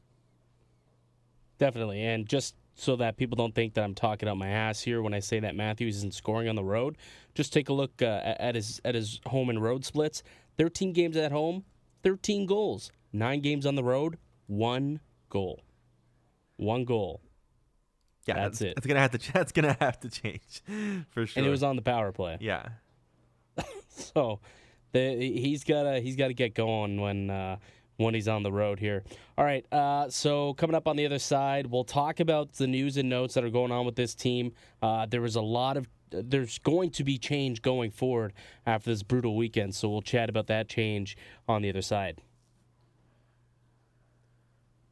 Definitely. 1.57 2.01
And 2.01 2.27
just 2.27 2.55
so 2.79 2.95
that 2.95 3.17
people 3.17 3.35
don't 3.35 3.53
think 3.53 3.73
that 3.73 3.83
I'm 3.83 3.93
talking 3.93 4.29
out 4.29 4.37
my 4.37 4.47
ass 4.47 4.81
here 4.81 5.01
when 5.01 5.13
I 5.13 5.19
say 5.19 5.39
that 5.41 5.55
Matthews 5.55 5.97
isn't 5.97 6.13
scoring 6.13 6.47
on 6.47 6.55
the 6.55 6.63
road, 6.63 6.97
just 7.35 7.51
take 7.51 7.69
a 7.69 7.73
look 7.73 8.01
uh, 8.01 8.21
at 8.39 8.55
his 8.55 8.79
at 8.85 8.95
his 8.95 9.19
home 9.25 9.49
and 9.49 9.61
road 9.61 9.83
splits. 9.85 10.23
13 10.57 10.93
games 10.93 11.15
at 11.17 11.31
home, 11.31 11.63
13 12.03 12.45
goals. 12.45 12.91
9 13.11 13.41
games 13.41 13.65
on 13.65 13.75
the 13.75 13.83
road, 13.83 14.17
1 14.47 14.99
goal. 15.29 15.61
1 16.57 16.85
goal. 16.85 17.21
Yeah, 18.27 18.35
That's 18.35 18.61
it. 18.61 18.73
It's 18.77 18.85
gonna 18.85 18.99
have 18.99 19.11
to. 19.11 19.31
That's 19.33 19.51
gonna 19.51 19.77
have 19.79 19.99
to 20.01 20.09
change 20.09 20.61
for 21.09 21.25
sure. 21.25 21.39
And 21.39 21.47
it 21.47 21.49
was 21.49 21.63
on 21.63 21.75
the 21.75 21.81
power 21.81 22.11
play. 22.11 22.37
yeah. 22.39 22.67
So 23.89 24.39
the, 24.93 25.15
he's 25.15 25.65
got 25.65 25.83
to 25.83 25.99
he's 25.99 26.15
got 26.15 26.29
to 26.29 26.33
get 26.33 26.55
going 26.55 27.01
when 27.01 27.29
uh, 27.29 27.57
when 27.99 28.13
he's 28.13 28.29
on 28.29 28.43
the 28.43 28.51
road 28.51 28.79
here. 28.79 29.03
All 29.37 29.43
right. 29.43 29.65
Uh, 29.73 30.09
so 30.09 30.53
coming 30.53 30.75
up 30.75 30.87
on 30.87 30.95
the 30.95 31.05
other 31.05 31.19
side, 31.19 31.67
we'll 31.67 31.83
talk 31.83 32.21
about 32.21 32.53
the 32.53 32.65
news 32.65 32.95
and 32.95 33.09
notes 33.09 33.33
that 33.33 33.43
are 33.43 33.49
going 33.49 33.71
on 33.71 33.85
with 33.85 33.95
this 33.95 34.15
team. 34.15 34.53
Uh, 34.81 35.05
there 35.05 35.21
was 35.21 35.35
a 35.35 35.41
lot 35.41 35.75
of 35.77 35.87
there's 36.11 36.57
going 36.59 36.89
to 36.89 37.03
be 37.03 37.19
change 37.19 37.61
going 37.61 37.91
forward 37.91 38.33
after 38.65 38.89
this 38.89 39.03
brutal 39.03 39.35
weekend. 39.35 39.75
So 39.75 39.89
we'll 39.89 40.01
chat 40.01 40.29
about 40.29 40.47
that 40.47 40.69
change 40.69 41.17
on 41.47 41.61
the 41.61 41.69
other 41.69 41.81
side. 41.81 42.21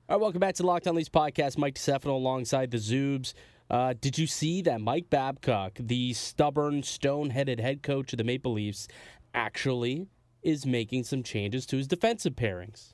All 0.10 0.18
right, 0.18 0.22
welcome 0.22 0.40
back 0.40 0.56
to 0.56 0.66
Locked 0.66 0.88
On 0.88 0.96
Leafs 0.96 1.10
podcast. 1.10 1.58
Mike 1.58 1.76
DeStefano 1.76 2.12
alongside 2.12 2.72
the 2.72 2.78
Zoobs. 2.78 3.34
Uh, 3.70 3.94
did 4.00 4.18
you 4.18 4.28
see 4.28 4.62
that 4.62 4.80
Mike 4.80 5.10
Babcock, 5.10 5.74
the 5.80 6.14
stubborn, 6.14 6.84
stone-headed 6.84 7.60
head 7.60 7.84
coach 7.84 8.14
of 8.14 8.18
the 8.18 8.24
Maple 8.24 8.54
Leafs, 8.54 8.88
actually 9.34 10.08
is 10.44 10.66
making 10.66 11.04
some 11.04 11.24
changes 11.24 11.66
to 11.66 11.78
his 11.78 11.88
defensive 11.88 12.36
pairings? 12.36 12.94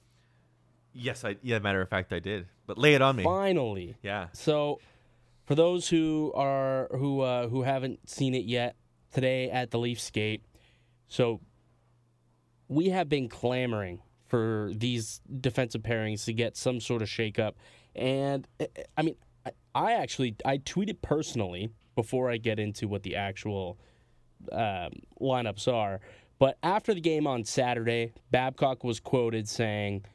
Yes, 0.94 1.24
I. 1.26 1.38
Yeah, 1.42 1.60
matter 1.60 1.82
of 1.82 1.90
fact, 1.90 2.14
I 2.14 2.20
did. 2.20 2.48
But 2.66 2.78
lay 2.78 2.94
it 2.94 3.02
on 3.02 3.16
me. 3.16 3.24
Finally. 3.24 3.96
Yeah. 4.02 4.28
So, 4.34 4.80
for 5.46 5.56
those 5.56 5.90
who 5.90 6.32
are 6.36 6.90
who 6.92 7.22
uh, 7.22 7.48
who 7.48 7.64
haven't 7.64 8.10
seen 8.10 8.34
it 8.34 8.46
yet, 8.46 8.76
today 9.12 9.50
at 9.50 9.72
the 9.72 9.80
Leafs 9.80 10.10
gate, 10.12 10.44
so 11.08 11.42
we 12.68 12.90
have 12.90 13.10
been 13.10 13.30
clamoring 13.30 14.02
for 14.28 14.72
these 14.74 15.22
defensive 15.42 15.84
pairings 15.84 16.26
to 16.26 16.34
get 16.34 16.58
some 16.58 16.80
sort 16.80 17.02
of 17.02 17.08
shakeup, 17.08 17.54
and 17.96 18.48
eh, 18.60 18.68
eh, 18.76 18.84
I 18.98 19.02
mean, 19.02 19.16
I, 19.46 19.52
I 19.76 19.94
actually 19.94 20.36
I 20.46 20.58
tweeted 20.58 21.02
personally 21.02 21.70
before 21.96 22.30
I 22.30 22.38
get 22.38 22.60
into 22.60 22.88
what 22.88 23.04
the 23.04 23.16
actual 23.16 23.78
um, 24.52 24.92
lineups 25.22 25.72
are. 25.72 26.00
But 26.40 26.58
after 26.64 26.94
the 26.94 27.02
game 27.02 27.28
on 27.28 27.46
Saturday, 27.46 28.14
Babcock 28.32 28.84
was 28.84 29.00
quoted 29.00 29.48
saying, 29.48 30.06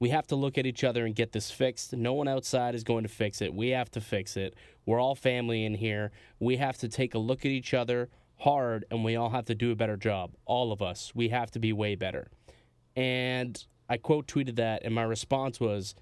We 0.00 0.10
have 0.10 0.26
to 0.28 0.36
look 0.36 0.58
at 0.58 0.66
each 0.66 0.84
other 0.84 1.04
and 1.04 1.14
get 1.14 1.32
this 1.32 1.50
fixed. 1.50 1.92
No 1.92 2.12
one 2.12 2.28
outside 2.28 2.74
is 2.74 2.84
going 2.84 3.02
to 3.02 3.08
fix 3.08 3.42
it. 3.42 3.52
We 3.52 3.70
have 3.70 3.90
to 3.92 4.00
fix 4.00 4.36
it. 4.36 4.54
We're 4.86 5.00
all 5.00 5.14
family 5.14 5.64
in 5.64 5.74
here. 5.74 6.12
We 6.38 6.56
have 6.56 6.78
to 6.78 6.88
take 6.88 7.14
a 7.14 7.18
look 7.18 7.40
at 7.40 7.50
each 7.50 7.74
other 7.74 8.08
hard 8.40 8.84
and 8.90 9.04
we 9.04 9.16
all 9.16 9.30
have 9.30 9.46
to 9.46 9.54
do 9.54 9.72
a 9.72 9.76
better 9.76 9.96
job. 9.96 10.32
All 10.44 10.72
of 10.72 10.80
us. 10.80 11.12
We 11.14 11.30
have 11.30 11.50
to 11.52 11.58
be 11.58 11.72
way 11.72 11.94
better. 11.96 12.30
And 12.94 13.62
I 13.88 13.96
quote 13.96 14.26
tweeted 14.26 14.56
that, 14.56 14.82
and 14.84 14.94
my 14.94 15.02
response 15.02 15.58
was, 15.60 15.94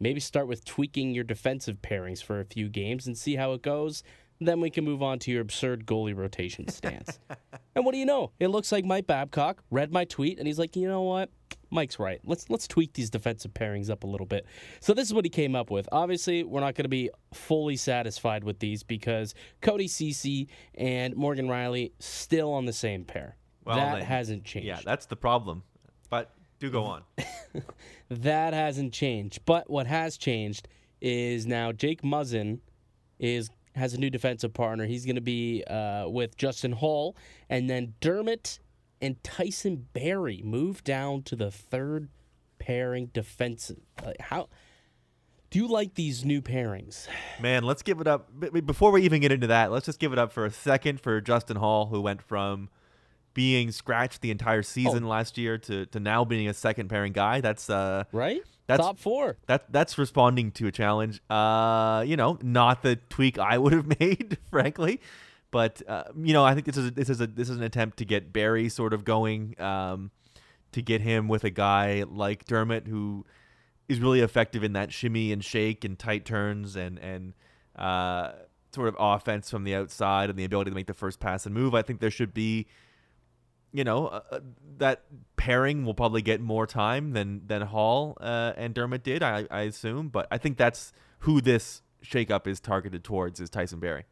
Maybe 0.00 0.20
start 0.20 0.46
with 0.46 0.64
tweaking 0.64 1.12
your 1.12 1.24
defensive 1.24 1.82
pairings 1.82 2.22
for 2.22 2.38
a 2.40 2.44
few 2.44 2.68
games 2.68 3.06
and 3.06 3.18
see 3.18 3.34
how 3.34 3.52
it 3.52 3.62
goes. 3.62 4.04
Then 4.40 4.60
we 4.60 4.70
can 4.70 4.84
move 4.84 5.02
on 5.02 5.18
to 5.20 5.32
your 5.32 5.40
absurd 5.40 5.86
goalie 5.86 6.16
rotation 6.16 6.68
stance. 6.68 7.18
and 7.74 7.84
what 7.84 7.92
do 7.92 7.98
you 7.98 8.06
know? 8.06 8.30
It 8.38 8.48
looks 8.48 8.70
like 8.70 8.84
Mike 8.84 9.08
Babcock 9.08 9.64
read 9.70 9.92
my 9.92 10.04
tweet 10.04 10.38
and 10.38 10.46
he's 10.46 10.58
like, 10.58 10.76
you 10.76 10.86
know 10.86 11.02
what? 11.02 11.30
Mike's 11.70 11.98
right. 11.98 12.20
Let's 12.24 12.48
let's 12.48 12.66
tweak 12.66 12.94
these 12.94 13.10
defensive 13.10 13.52
pairings 13.54 13.90
up 13.90 14.04
a 14.04 14.06
little 14.06 14.26
bit. 14.26 14.46
So 14.80 14.94
this 14.94 15.06
is 15.06 15.14
what 15.14 15.24
he 15.24 15.30
came 15.30 15.54
up 15.54 15.70
with. 15.70 15.88
Obviously, 15.92 16.44
we're 16.44 16.60
not 16.60 16.74
going 16.74 16.84
to 16.84 16.88
be 16.88 17.10
fully 17.32 17.76
satisfied 17.76 18.44
with 18.44 18.58
these 18.58 18.82
because 18.82 19.34
Cody 19.60 19.88
Ceci 19.88 20.48
and 20.74 21.14
Morgan 21.16 21.48
Rielly 21.48 21.92
still 21.98 22.52
on 22.52 22.64
the 22.64 22.72
same 22.72 23.04
pair. 23.04 23.36
Well, 23.64 23.76
that 23.76 23.96
then- 23.96 24.04
hasn't 24.06 24.44
changed. 24.44 24.66
Yeah, 24.66 24.80
that's 24.84 25.06
the 25.06 25.16
problem. 25.16 25.62
But 26.10 26.30
do 26.58 26.70
go 26.70 26.84
on. 26.84 27.02
That 28.10 28.54
hasn't 28.54 28.92
changed. 28.92 29.40
But 29.44 29.68
what 29.68 29.86
has 29.86 30.16
changed 30.16 30.68
is 31.00 31.46
now 31.46 31.72
Jake 31.72 32.02
Muzzin 32.02 32.60
is 33.18 33.50
has 33.74 33.94
a 33.94 33.98
new 33.98 34.10
defensive 34.10 34.54
partner. 34.54 34.86
He's 34.86 35.04
going 35.04 35.16
to 35.16 35.20
be 35.20 35.62
uh, 35.64 36.08
with 36.08 36.36
Justin 36.36 36.72
Holl, 36.72 37.16
and 37.48 37.68
then 37.68 37.94
Dermott 38.00 38.58
and 39.00 39.22
Tyson 39.22 39.86
Barrie 39.92 40.42
move 40.44 40.82
down 40.84 41.22
to 41.24 41.36
the 41.36 41.50
third 41.50 42.08
pairing 42.58 43.06
defensive. 43.12 43.78
Uh, 44.02 44.12
how 44.20 44.48
do 45.50 45.58
you 45.58 45.66
like 45.68 45.94
these 45.94 46.24
new 46.24 46.42
pairings? 46.42 47.06
Man, 47.40 47.62
let's 47.64 47.82
give 47.82 48.00
it 48.00 48.06
up. 48.06 48.28
Before 48.66 48.90
we 48.90 49.02
even 49.02 49.20
get 49.20 49.32
into 49.32 49.46
that, 49.46 49.70
let's 49.70 49.86
just 49.86 49.98
give 49.98 50.12
it 50.12 50.18
up 50.18 50.32
for 50.32 50.44
a 50.44 50.50
second 50.50 51.00
for 51.00 51.20
Justin 51.20 51.56
Holl, 51.56 51.86
who 51.86 52.00
went 52.00 52.20
from 52.22 52.68
being 53.34 53.70
scratched 53.70 54.20
the 54.20 54.30
entire 54.30 54.62
season 54.62 55.06
last 55.06 55.38
year 55.38 55.56
to, 55.58 55.86
to 55.86 56.00
now 56.00 56.24
being 56.24 56.48
a 56.48 56.54
second 56.54 56.88
pairing 56.88 57.12
guy. 57.12 57.40
That's 57.40 57.70
uh 57.70 58.04
Right? 58.12 58.42
That's- 58.66 58.84
Top 58.86 58.98
four. 58.98 59.38
that 59.46 59.72
that's 59.72 59.96
responding 59.96 60.50
to 60.52 60.66
a 60.66 60.72
challenge. 60.72 61.22
Uh, 61.30 62.04
you 62.06 62.16
know, 62.16 62.38
not 62.42 62.82
the 62.82 62.96
tweak 63.08 63.38
I 63.38 63.56
would 63.56 63.72
have 63.72 63.86
made, 64.00 64.36
frankly, 64.50 65.00
but 65.50 65.82
uh, 65.88 66.04
you 66.16 66.32
know, 66.32 66.44
I 66.44 66.54
think 66.54 66.66
this 66.66 66.76
is 66.76 66.92
this 66.92 67.08
is 67.08 67.20
a 67.20 67.26
this 67.26 67.48
is 67.48 67.56
an 67.56 67.62
attempt 67.62 67.98
to 67.98 68.04
get 68.04 68.32
Barrie 68.32 68.68
sort 68.68 68.92
of 68.92 69.04
going, 69.04 69.60
um, 69.60 70.10
to 70.72 70.82
get 70.82 71.00
him 71.00 71.28
with 71.28 71.44
a 71.44 71.50
guy 71.50 72.04
like 72.08 72.44
Dermott 72.44 72.86
who 72.86 73.24
is 73.88 74.00
really 74.00 74.20
effective 74.20 74.62
in 74.62 74.74
that 74.74 74.92
shimmy 74.92 75.32
and 75.32 75.42
shake 75.42 75.84
and 75.84 75.98
tight 75.98 76.24
turns 76.24 76.76
and 76.76 76.98
and 76.98 77.34
uh, 77.76 78.32
sort 78.74 78.88
of 78.88 78.96
offense 78.98 79.50
from 79.50 79.64
the 79.64 79.74
outside 79.74 80.30
and 80.30 80.38
the 80.38 80.44
ability 80.44 80.70
to 80.70 80.74
make 80.74 80.86
the 80.86 80.94
first 80.94 81.20
pass 81.20 81.46
and 81.46 81.54
move. 81.54 81.74
I 81.74 81.82
think 81.82 82.00
there 82.00 82.10
should 82.10 82.34
be 82.34 82.66
you 83.72 83.84
know, 83.84 84.06
uh, 84.06 84.20
uh, 84.30 84.40
that 84.78 85.04
pairing 85.36 85.84
will 85.84 85.94
probably 85.94 86.22
get 86.22 86.40
more 86.40 86.66
time 86.66 87.12
than 87.12 87.42
than 87.46 87.62
Holl 87.62 88.16
uh, 88.20 88.52
and 88.56 88.74
Dermott 88.74 89.02
did, 89.02 89.22
I, 89.22 89.46
I 89.50 89.62
assume. 89.62 90.08
But 90.08 90.26
I 90.30 90.38
think 90.38 90.56
that's 90.56 90.92
who 91.20 91.40
this 91.40 91.82
shakeup 92.02 92.46
is 92.46 92.60
targeted 92.60 93.04
towards 93.04 93.40
is 93.40 93.50
Tyson 93.50 93.80
Barrie. 93.80 94.04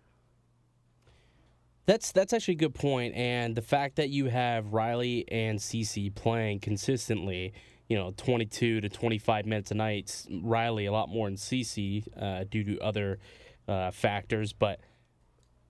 That's 1.87 2.11
that's 2.11 2.33
actually 2.33 2.55
a 2.55 2.59
good 2.59 2.75
point, 2.75 3.15
and 3.15 3.55
the 3.55 3.63
fact 3.63 3.97
that 3.97 4.11
you 4.11 4.27
have 4.27 4.67
Rielly 4.67 5.25
and 5.29 5.63
Ceci 5.63 6.11
playing 6.11 6.59
consistently, 6.59 7.55
you 7.89 7.97
know, 7.97 8.13
22 8.17 8.81
to 8.81 8.89
25 8.89 9.47
minutes 9.47 9.71
a 9.71 9.75
night. 9.75 10.07
Rielly 10.29 10.89
a 10.89 10.91
lot 10.91 11.09
more 11.09 11.29
than 11.29 11.37
Ceci 11.37 12.05
uh, 12.21 12.43
due 12.51 12.65
to 12.65 12.81
other 12.81 13.21
uh, 13.69 13.93
factors, 13.93 14.53
but 14.53 14.81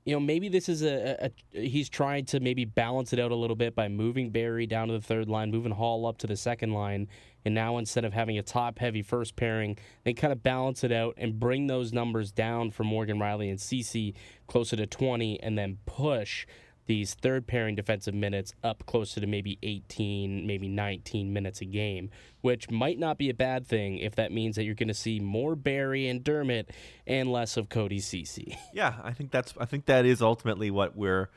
you 0.06 0.14
know 0.14 0.20
maybe 0.20 0.48
this 0.48 0.68
is 0.68 0.82
a, 0.82 1.16
a, 1.20 1.30
a 1.52 1.68
he's 1.68 1.88
trying 1.88 2.24
to 2.26 2.38
maybe 2.38 2.64
balance 2.64 3.12
it 3.12 3.18
out 3.18 3.32
a 3.32 3.34
little 3.34 3.56
bit 3.56 3.74
by 3.74 3.88
moving 3.88 4.30
Barrie 4.30 4.66
down 4.66 4.88
to 4.88 4.94
the 4.94 5.00
third 5.00 5.28
line, 5.28 5.50
moving 5.50 5.72
Holl 5.72 6.06
up 6.06 6.16
to 6.18 6.28
the 6.28 6.36
second 6.36 6.72
line, 6.72 7.08
and 7.44 7.54
now 7.54 7.76
instead 7.76 8.04
of 8.04 8.14
having 8.14 8.38
a 8.38 8.42
top 8.42 8.78
heavy 8.78 9.02
first 9.02 9.34
pairing, 9.34 9.76
they 10.04 10.14
kind 10.14 10.32
of 10.32 10.44
balance 10.44 10.84
it 10.84 10.92
out 10.92 11.14
and 11.18 11.40
bring 11.40 11.66
those 11.66 11.92
numbers 11.92 12.30
down 12.30 12.70
for 12.70 12.84
Morgan 12.84 13.18
Rielly 13.18 13.50
and 13.50 13.60
Ceci 13.60 14.14
closer 14.46 14.76
to 14.76 14.86
20, 14.86 15.42
and 15.42 15.58
then 15.58 15.78
push 15.86 16.46
these 16.86 17.14
third 17.14 17.46
pairing 17.46 17.74
defensive 17.74 18.14
minutes 18.14 18.54
up 18.62 18.86
closer 18.86 19.20
to 19.20 19.26
maybe 19.26 19.58
18, 19.62 20.46
maybe 20.46 20.68
19 20.68 21.32
minutes 21.32 21.60
a 21.60 21.64
game, 21.64 22.10
which 22.40 22.70
might 22.70 22.98
not 22.98 23.18
be 23.18 23.28
a 23.28 23.34
bad 23.34 23.66
thing 23.66 23.98
if 23.98 24.14
that 24.16 24.32
means 24.32 24.56
that 24.56 24.64
you're 24.64 24.74
going 24.74 24.88
to 24.88 24.94
see 24.94 25.20
more 25.20 25.56
Barrie 25.56 26.08
and 26.08 26.22
Dermott 26.22 26.70
and 27.06 27.30
less 27.30 27.56
of 27.56 27.68
Cody 27.68 28.00
Ceci. 28.00 28.56
Yeah, 28.72 28.94
I 29.02 29.12
think 29.12 29.30
that's 29.30 29.54
I 29.58 29.64
think 29.64 29.86
that 29.86 30.04
is 30.04 30.20
ultimately 30.20 30.70
what 30.70 30.96
we're 30.96 31.30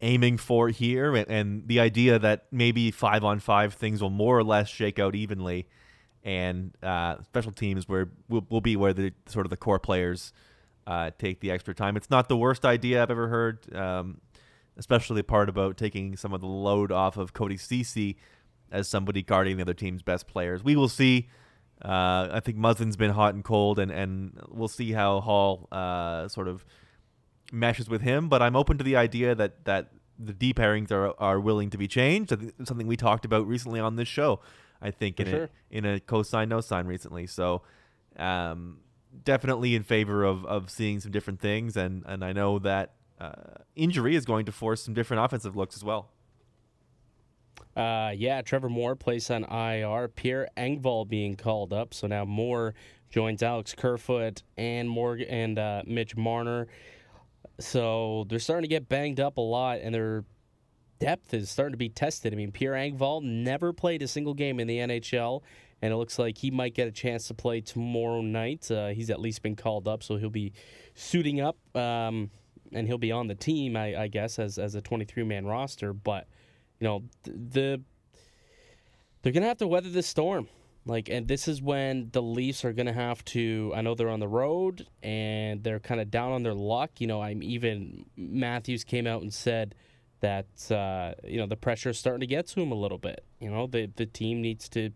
aiming 0.00 0.36
for 0.36 0.68
here, 0.68 1.14
and, 1.16 1.28
and 1.28 1.68
the 1.68 1.80
idea 1.80 2.18
that 2.18 2.46
maybe 2.52 2.90
five 2.90 3.24
on 3.24 3.40
five 3.40 3.74
things 3.74 4.02
will 4.02 4.10
more 4.10 4.38
or 4.38 4.44
less 4.44 4.68
shake 4.68 4.98
out 4.98 5.14
evenly, 5.14 5.66
and 6.22 6.72
uh, 6.82 7.16
special 7.22 7.52
teams 7.52 7.88
where 7.88 8.10
will, 8.28 8.46
will 8.48 8.60
be 8.60 8.76
where 8.76 8.92
the 8.92 9.12
sort 9.26 9.46
of 9.46 9.50
the 9.50 9.56
core 9.56 9.78
players 9.78 10.32
uh, 10.86 11.10
take 11.18 11.40
the 11.40 11.50
extra 11.50 11.74
time. 11.74 11.96
It's 11.96 12.10
not 12.10 12.28
the 12.28 12.36
worst 12.36 12.64
idea 12.64 13.02
I've 13.02 13.10
ever 13.10 13.28
heard, 13.28 13.74
um, 13.74 14.20
especially 14.76 15.16
the 15.16 15.24
part 15.24 15.48
about 15.48 15.76
taking 15.76 16.16
some 16.16 16.32
of 16.32 16.40
the 16.40 16.46
load 16.46 16.90
off 16.90 17.16
of 17.16 17.32
Cody 17.32 17.56
Ceci 17.56 18.16
as 18.70 18.88
somebody 18.88 19.22
guarding 19.22 19.56
the 19.56 19.62
other 19.62 19.74
team's 19.74 20.02
best 20.02 20.26
players. 20.26 20.64
We 20.64 20.76
will 20.76 20.88
see. 20.88 21.28
Uh, 21.84 22.28
I 22.32 22.40
think 22.40 22.56
Muzzin's 22.56 22.96
been 22.96 23.10
hot 23.10 23.34
and 23.34 23.44
cold, 23.44 23.78
and, 23.78 23.90
and 23.90 24.40
we'll 24.48 24.68
see 24.68 24.92
how 24.92 25.20
Holl 25.20 25.68
uh, 25.70 26.28
sort 26.28 26.48
of 26.48 26.64
meshes 27.52 27.88
with 27.88 28.00
him. 28.02 28.28
But 28.28 28.42
I'm 28.42 28.56
open 28.56 28.78
to 28.78 28.84
the 28.84 28.96
idea 28.96 29.34
that 29.34 29.64
that 29.64 29.90
the 30.18 30.32
D 30.32 30.54
pairings 30.54 30.90
are 30.90 31.14
are 31.18 31.40
willing 31.40 31.70
to 31.70 31.78
be 31.78 31.88
changed. 31.88 32.32
I 32.32 32.36
think 32.36 32.54
it's 32.58 32.68
something 32.68 32.86
we 32.86 32.96
talked 32.96 33.24
about 33.24 33.46
recently 33.46 33.80
on 33.80 33.96
this 33.96 34.08
show. 34.08 34.40
I 34.80 34.90
think 34.90 35.16
For 35.16 35.22
in 35.22 35.28
sure. 35.28 35.44
a 35.44 35.48
in 35.70 35.84
a 35.84 36.00
co-sign 36.00 36.48
no 36.48 36.60
sign 36.60 36.86
recently. 36.86 37.26
So 37.26 37.62
um, 38.16 38.78
definitely 39.24 39.74
in 39.74 39.82
favor 39.82 40.24
of 40.24 40.44
of 40.46 40.70
seeing 40.70 41.00
some 41.00 41.12
different 41.12 41.40
things, 41.40 41.76
and 41.76 42.02
and 42.06 42.24
I 42.24 42.32
know 42.32 42.58
that 42.60 42.94
uh, 43.20 43.32
injury 43.76 44.16
is 44.16 44.24
going 44.24 44.46
to 44.46 44.52
force 44.52 44.82
some 44.82 44.94
different 44.94 45.24
offensive 45.24 45.56
looks 45.56 45.76
as 45.76 45.84
well. 45.84 46.10
Uh, 47.76 48.12
yeah, 48.14 48.40
Trevor 48.42 48.68
Moore 48.68 48.94
placed 48.94 49.30
on 49.30 49.44
IR. 49.44 50.08
Pierre 50.08 50.48
Engvall 50.56 51.08
being 51.08 51.34
called 51.34 51.72
up, 51.72 51.92
so 51.92 52.06
now 52.06 52.24
Moore 52.24 52.74
joins 53.10 53.42
Alex 53.42 53.74
Kerfoot 53.76 54.42
and 54.56 54.88
Morgan 54.88 55.28
and 55.28 55.58
uh, 55.58 55.82
Mitch 55.86 56.16
Marner. 56.16 56.66
So 57.60 58.26
they're 58.28 58.38
starting 58.38 58.62
to 58.62 58.68
get 58.68 58.88
banged 58.88 59.20
up 59.20 59.38
a 59.38 59.40
lot, 59.40 59.80
and 59.80 59.94
their 59.94 60.24
depth 60.98 61.34
is 61.34 61.50
starting 61.50 61.72
to 61.72 61.78
be 61.78 61.88
tested. 61.88 62.32
I 62.32 62.36
mean, 62.36 62.52
Pierre 62.52 62.72
Engvall 62.72 63.22
never 63.22 63.72
played 63.72 64.02
a 64.02 64.08
single 64.08 64.34
game 64.34 64.58
in 64.60 64.66
the 64.66 64.78
NHL, 64.78 65.42
and 65.82 65.92
it 65.92 65.96
looks 65.96 66.18
like 66.18 66.38
he 66.38 66.50
might 66.50 66.74
get 66.74 66.88
a 66.88 66.92
chance 66.92 67.28
to 67.28 67.34
play 67.34 67.60
tomorrow 67.60 68.20
night. 68.20 68.70
Uh, 68.70 68.88
he's 68.88 69.10
at 69.10 69.20
least 69.20 69.42
been 69.42 69.56
called 69.56 69.86
up, 69.86 70.02
so 70.02 70.16
he'll 70.16 70.30
be 70.30 70.52
suiting 70.94 71.40
up, 71.40 71.56
um, 71.76 72.30
and 72.72 72.86
he'll 72.86 72.98
be 72.98 73.12
on 73.12 73.28
the 73.28 73.34
team, 73.34 73.76
I, 73.76 74.02
I 74.02 74.08
guess, 74.08 74.38
as 74.38 74.58
as 74.58 74.74
a 74.74 74.80
23 74.80 75.24
man 75.24 75.46
roster. 75.46 75.92
But 75.92 76.26
you 76.80 76.86
know, 76.86 77.02
th- 77.24 77.36
the 77.50 77.82
they're 79.22 79.32
gonna 79.32 79.46
have 79.46 79.58
to 79.58 79.66
weather 79.66 79.90
this 79.90 80.06
storm. 80.06 80.48
Like, 80.86 81.08
and 81.08 81.26
this 81.26 81.48
is 81.48 81.62
when 81.62 82.10
the 82.12 82.20
Leafs 82.20 82.62
are 82.64 82.72
to 82.74 82.92
have 82.92 83.24
to. 83.26 83.72
I 83.74 83.80
know 83.80 83.94
they're 83.94 84.10
on 84.10 84.20
the 84.20 84.28
road 84.28 84.86
and 85.02 85.64
they're 85.64 85.80
kind 85.80 85.98
of 85.98 86.10
down 86.10 86.32
on 86.32 86.42
their 86.42 86.54
luck. 86.54 87.00
You 87.00 87.06
know, 87.06 87.22
I'm 87.22 87.42
even 87.42 88.04
Matthews 88.16 88.84
came 88.84 89.06
out 89.06 89.22
and 89.22 89.32
said 89.32 89.74
that 90.20 90.70
uh, 90.70 91.14
you 91.24 91.38
know 91.38 91.46
the 91.46 91.56
pressure 91.56 91.90
is 91.90 91.98
starting 91.98 92.20
to 92.20 92.26
get 92.26 92.46
to 92.48 92.60
him 92.60 92.70
a 92.70 92.74
little 92.74 92.98
bit. 92.98 93.24
You 93.40 93.50
know, 93.50 93.66
the 93.66 93.90
the 93.96 94.06
team 94.06 94.42
needs 94.42 94.68
to 94.70 94.90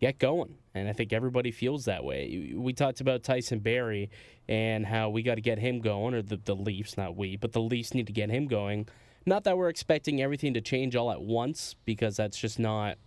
get 0.00 0.18
going, 0.18 0.56
and 0.74 0.88
I 0.88 0.92
think 0.92 1.12
everybody 1.12 1.50
feels 1.50 1.84
that 1.86 2.04
way. 2.04 2.52
We 2.54 2.72
talked 2.72 3.00
about 3.00 3.22
Tyson 3.22 3.60
Barrie 3.60 4.10
and 4.48 4.86
how 4.86 5.08
we 5.08 5.22
got 5.22 5.36
to 5.36 5.40
get 5.40 5.58
him 5.58 5.80
going, 5.80 6.14
or 6.14 6.22
the 6.22 6.36
the 6.36 6.54
Leafs, 6.54 6.96
not 6.96 7.16
we, 7.16 7.36
but 7.36 7.52
the 7.52 7.60
Leafs 7.60 7.94
need 7.94 8.06
to 8.06 8.12
get 8.12 8.30
him 8.30 8.46
going. 8.46 8.88
Not 9.24 9.44
that 9.44 9.58
we're 9.58 9.68
expecting 9.68 10.22
everything 10.22 10.54
to 10.54 10.60
change 10.60 10.94
all 10.94 11.10
at 11.10 11.20
once, 11.20 11.74
because 11.84 12.16
that's 12.16 12.38
just 12.38 12.58
not 12.58 12.98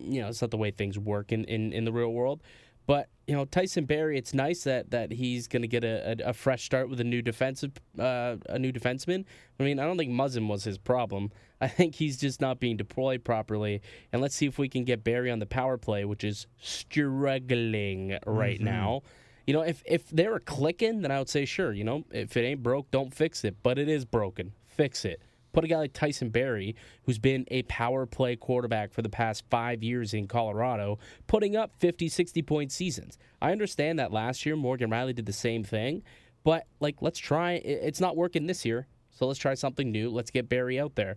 you 0.00 0.20
know, 0.20 0.28
it's 0.28 0.40
not 0.40 0.50
the 0.50 0.56
way 0.56 0.70
things 0.70 0.98
work 0.98 1.32
in, 1.32 1.44
in, 1.44 1.72
in 1.72 1.84
the 1.84 1.92
real 1.92 2.12
world. 2.12 2.42
But 2.88 3.10
you 3.26 3.36
know, 3.36 3.44
Tyson 3.44 3.84
Barrie, 3.84 4.16
it's 4.16 4.32
nice 4.32 4.64
that 4.64 4.90
that 4.92 5.12
he's 5.12 5.46
going 5.46 5.60
to 5.60 5.68
get 5.68 5.84
a, 5.84 6.16
a, 6.24 6.30
a, 6.30 6.32
fresh 6.32 6.64
start 6.64 6.88
with 6.88 6.98
a 7.00 7.04
new 7.04 7.20
defensive 7.20 7.72
uh, 7.98 8.36
a 8.48 8.58
new 8.58 8.72
defenseman. 8.72 9.26
I 9.60 9.62
mean, 9.62 9.78
I 9.78 9.84
don't 9.84 9.98
think 9.98 10.10
Muzzin 10.10 10.48
was 10.48 10.64
his 10.64 10.78
problem. 10.78 11.30
I 11.60 11.68
think 11.68 11.96
he's 11.96 12.16
just 12.16 12.40
not 12.40 12.60
being 12.60 12.78
deployed 12.78 13.24
properly. 13.24 13.82
And 14.10 14.22
let's 14.22 14.34
see 14.34 14.46
if 14.46 14.58
we 14.58 14.70
can 14.70 14.84
get 14.84 15.04
Barrie 15.04 15.30
on 15.30 15.38
the 15.38 15.46
power 15.46 15.76
play, 15.76 16.06
which 16.06 16.24
is 16.24 16.46
struggling 16.58 18.16
right 18.26 18.56
mm-hmm. 18.56 18.64
now. 18.64 19.02
You 19.46 19.52
know, 19.52 19.60
if 19.60 19.82
if 19.84 20.08
they 20.08 20.26
were 20.26 20.40
clicking, 20.40 21.02
then 21.02 21.10
I 21.10 21.18
would 21.18 21.28
say 21.28 21.44
sure. 21.44 21.74
You 21.74 21.84
know, 21.84 22.04
if 22.10 22.38
it 22.38 22.40
ain't 22.46 22.62
broke, 22.62 22.90
don't 22.90 23.12
fix 23.12 23.44
it. 23.44 23.56
But 23.62 23.78
it 23.78 23.90
is 23.90 24.06
broken. 24.06 24.54
Fix 24.66 25.04
it. 25.04 25.20
Put 25.58 25.64
a 25.64 25.66
guy 25.66 25.78
like 25.78 25.92
Tyson 25.92 26.28
Barrie, 26.28 26.76
who's 27.02 27.18
been 27.18 27.44
a 27.48 27.62
power 27.62 28.06
play 28.06 28.36
quarterback 28.36 28.92
for 28.92 29.02
the 29.02 29.08
past 29.08 29.42
five 29.50 29.82
years 29.82 30.14
in 30.14 30.28
Colorado, 30.28 31.00
putting 31.26 31.56
up 31.56 31.72
50, 31.80 32.08
60 32.08 32.42
point 32.42 32.70
seasons. 32.70 33.18
I 33.42 33.50
understand 33.50 33.98
that 33.98 34.12
last 34.12 34.46
year 34.46 34.54
Morgan 34.54 34.88
Riley 34.88 35.14
did 35.14 35.26
the 35.26 35.32
same 35.32 35.64
thing, 35.64 36.04
but 36.44 36.68
like, 36.78 37.02
let's 37.02 37.18
try. 37.18 37.54
It's 37.54 38.00
not 38.00 38.16
working 38.16 38.46
this 38.46 38.64
year, 38.64 38.86
so 39.10 39.26
let's 39.26 39.40
try 39.40 39.54
something 39.54 39.90
new. 39.90 40.10
Let's 40.10 40.30
get 40.30 40.48
Barrie 40.48 40.78
out 40.78 40.94
there. 40.94 41.16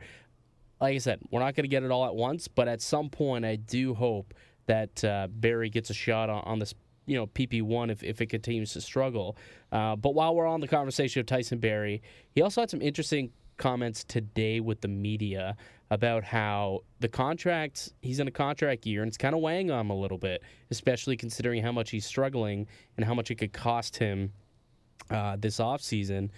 Like 0.79 0.95
I 0.95 0.97
said, 0.97 1.19
we're 1.29 1.41
not 1.41 1.53
going 1.53 1.65
to 1.65 1.69
get 1.69 1.83
it 1.83 1.91
all 1.91 2.07
at 2.07 2.15
once, 2.15 2.47
but 2.47 2.67
at 2.67 2.81
some 2.81 3.11
point, 3.11 3.45
I 3.45 3.57
do 3.57 3.93
hope 3.93 4.33
that 4.65 5.03
uh, 5.03 5.27
Barrie 5.29 5.69
gets 5.69 5.91
a 5.91 5.93
shot 5.93 6.31
on, 6.31 6.41
on 6.47 6.57
this 6.57 6.73
you 7.05 7.15
know 7.15 7.27
PP1 7.27 7.91
if, 7.91 8.01
if 8.01 8.21
it 8.21 8.27
continues 8.27 8.73
to 8.73 8.81
struggle. 8.81 9.37
Uh, 9.71 9.95
but 9.95 10.15
while 10.15 10.33
we're 10.33 10.47
on 10.47 10.61
the 10.61 10.67
conversation 10.67 11.19
of 11.19 11.27
Tyson 11.27 11.59
Barrie, 11.59 12.01
he 12.33 12.41
also 12.41 12.61
had 12.61 12.71
some 12.71 12.81
interesting 12.81 13.29
comments 13.61 14.03
today 14.03 14.59
with 14.59 14.81
the 14.81 14.87
media 14.87 15.55
about 15.91 16.23
how 16.23 16.79
the 16.99 17.07
contract 17.07 17.93
he's 18.01 18.19
in 18.19 18.27
a 18.27 18.31
contract 18.31 18.85
year 18.85 19.01
and 19.01 19.07
it's 19.07 19.17
kind 19.17 19.35
of 19.35 19.41
weighing 19.41 19.69
on 19.69 19.81
him 19.81 19.89
a 19.91 19.95
little 19.95 20.17
bit, 20.17 20.41
especially 20.71 21.15
considering 21.15 21.61
how 21.61 21.71
much 21.71 21.91
he's 21.91 22.05
struggling 22.05 22.65
and 22.97 23.05
how 23.05 23.13
much 23.13 23.29
it 23.29 23.35
could 23.35 23.53
cost 23.53 23.97
him 23.97 24.31
uh, 25.11 25.35
this 25.39 25.59
offseason. 25.59 26.29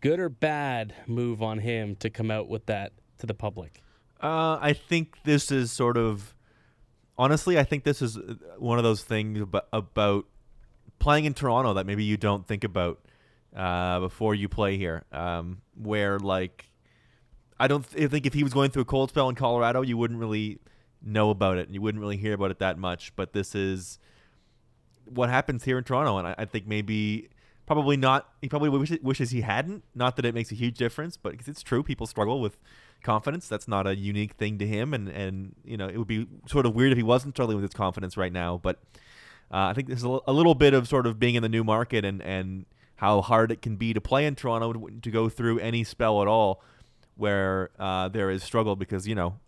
Good 0.00 0.20
or 0.20 0.28
bad 0.28 0.94
move 1.06 1.42
on 1.42 1.58
him 1.58 1.96
to 1.96 2.08
come 2.08 2.30
out 2.30 2.48
with 2.48 2.66
that 2.66 2.92
to 3.18 3.26
the 3.26 3.34
public? 3.34 3.82
Uh, 4.22 4.58
I 4.60 4.72
think 4.72 5.16
this 5.24 5.50
is 5.50 5.70
sort 5.70 5.98
of 5.98 6.34
honestly, 7.18 7.58
I 7.58 7.64
think 7.64 7.84
this 7.84 8.00
is 8.00 8.16
uh, 8.16 8.34
one 8.58 8.78
of 8.78 8.84
those 8.84 9.02
things 9.02 9.40
about, 9.40 9.68
about 9.72 10.26
playing 10.98 11.26
in 11.26 11.34
Toronto 11.34 11.74
that 11.74 11.86
maybe 11.86 12.04
you 12.04 12.16
don't 12.16 12.46
think 12.46 12.64
about 12.64 13.00
uh, 13.54 14.00
before 14.00 14.34
you 14.34 14.48
play 14.48 14.76
here. 14.76 15.04
Um, 15.12 15.58
where 15.76 16.18
like, 16.18 16.70
I 17.58 17.68
don't 17.68 17.88
th- 17.88 18.10
think 18.10 18.26
if 18.26 18.34
he 18.34 18.42
was 18.42 18.52
going 18.52 18.70
through 18.70 18.82
a 18.82 18.86
cold 18.86 19.10
spell 19.10 19.28
in 19.28 19.34
Colorado, 19.34 19.82
you 19.82 19.96
wouldn't 19.96 20.20
really 20.20 20.58
know 21.02 21.30
about 21.30 21.58
it. 21.58 21.66
And 21.66 21.74
you 21.74 21.82
wouldn't 21.82 22.00
really 22.00 22.16
hear 22.16 22.34
about 22.34 22.50
it 22.50 22.58
that 22.58 22.78
much. 22.78 23.14
But 23.16 23.32
this 23.32 23.54
is 23.54 23.98
what 25.04 25.28
happens 25.28 25.64
here 25.64 25.78
in 25.78 25.84
Toronto, 25.84 26.18
and 26.18 26.26
I, 26.28 26.34
I 26.38 26.44
think 26.44 26.66
maybe 26.66 27.28
probably 27.66 27.96
not. 27.96 28.28
He 28.40 28.48
probably 28.48 28.70
wishes, 28.70 28.98
wishes 29.02 29.30
he 29.30 29.42
hadn't. 29.42 29.84
Not 29.94 30.16
that 30.16 30.24
it 30.24 30.34
makes 30.34 30.50
a 30.52 30.54
huge 30.54 30.76
difference, 30.76 31.16
but 31.16 31.34
it's 31.46 31.62
true. 31.62 31.82
People 31.82 32.06
struggle 32.06 32.40
with 32.40 32.56
confidence. 33.02 33.48
That's 33.48 33.68
not 33.68 33.86
a 33.86 33.96
unique 33.96 34.34
thing 34.34 34.58
to 34.58 34.66
him, 34.66 34.94
and 34.94 35.08
and 35.08 35.54
you 35.64 35.76
know 35.76 35.88
it 35.88 35.98
would 35.98 36.08
be 36.08 36.26
sort 36.46 36.66
of 36.66 36.74
weird 36.74 36.92
if 36.92 36.98
he 36.98 37.04
wasn't 37.04 37.34
struggling 37.34 37.56
with 37.56 37.64
his 37.64 37.74
confidence 37.74 38.16
right 38.16 38.32
now. 38.32 38.58
But 38.62 38.80
uh, 39.50 39.68
I 39.68 39.72
think 39.74 39.88
there's 39.88 40.04
a, 40.04 40.18
a 40.26 40.32
little 40.32 40.54
bit 40.54 40.74
of 40.74 40.88
sort 40.88 41.06
of 41.06 41.18
being 41.18 41.34
in 41.34 41.42
the 41.42 41.48
new 41.48 41.64
market 41.64 42.04
and 42.04 42.22
and 42.22 42.66
how 43.04 43.20
hard 43.20 43.52
it 43.52 43.60
can 43.60 43.76
be 43.76 43.92
to 43.92 44.00
play 44.00 44.24
in 44.24 44.34
Toronto 44.34 44.72
to, 44.72 45.10
go 45.10 45.28
through 45.28 45.58
any 45.58 45.84
spell 45.84 46.22
at 46.22 46.26
all 46.26 46.62
where 47.16 47.68
uh, 47.78 48.08
there 48.08 48.30
is 48.30 48.42
struggle 48.42 48.76
because 48.76 49.06
you 49.06 49.14
know 49.14 49.38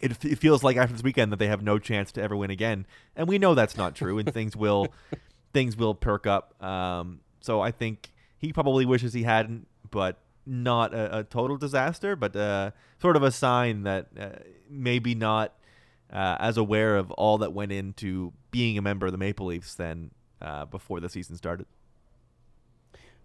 it, 0.00 0.24
it 0.24 0.38
feels 0.38 0.62
like 0.62 0.76
after 0.76 0.92
this 0.92 1.02
weekend 1.02 1.32
that 1.32 1.40
they 1.40 1.48
have 1.48 1.62
no 1.62 1.80
chance 1.80 2.12
to 2.12 2.22
ever 2.22 2.36
win 2.36 2.50
again, 2.50 2.86
and 3.16 3.26
we 3.26 3.38
know 3.38 3.56
that's 3.56 3.76
not 3.76 3.96
true, 3.96 4.18
and 4.18 4.32
things 4.32 4.54
will 4.54 4.86
things 5.52 5.76
will 5.76 5.96
perk 5.96 6.28
up. 6.28 6.62
Um, 6.62 7.22
so 7.40 7.60
I 7.60 7.72
think 7.72 8.12
he 8.38 8.52
probably 8.52 8.86
wishes 8.86 9.12
he 9.12 9.24
hadn't, 9.24 9.66
but 9.90 10.18
not 10.46 10.94
a, 10.94 11.18
a 11.18 11.24
total 11.24 11.56
disaster, 11.56 12.14
but 12.14 12.36
uh, 12.36 12.70
sort 13.02 13.16
of 13.16 13.24
a 13.24 13.32
sign 13.32 13.82
that 13.82 14.06
uh, 14.16 14.28
maybe 14.70 15.16
not 15.16 15.54
uh, 16.12 16.36
as 16.38 16.56
aware 16.56 16.96
of 16.96 17.10
all 17.12 17.38
that 17.38 17.52
went 17.52 17.72
into 17.72 18.32
being 18.52 18.78
a 18.78 18.82
member 18.82 19.06
of 19.06 19.12
the 19.12 19.18
Maple 19.18 19.46
Leafs 19.46 19.74
than 19.74 20.12
uh, 20.40 20.66
before 20.66 21.00
the 21.00 21.08
season 21.08 21.36
started. 21.36 21.66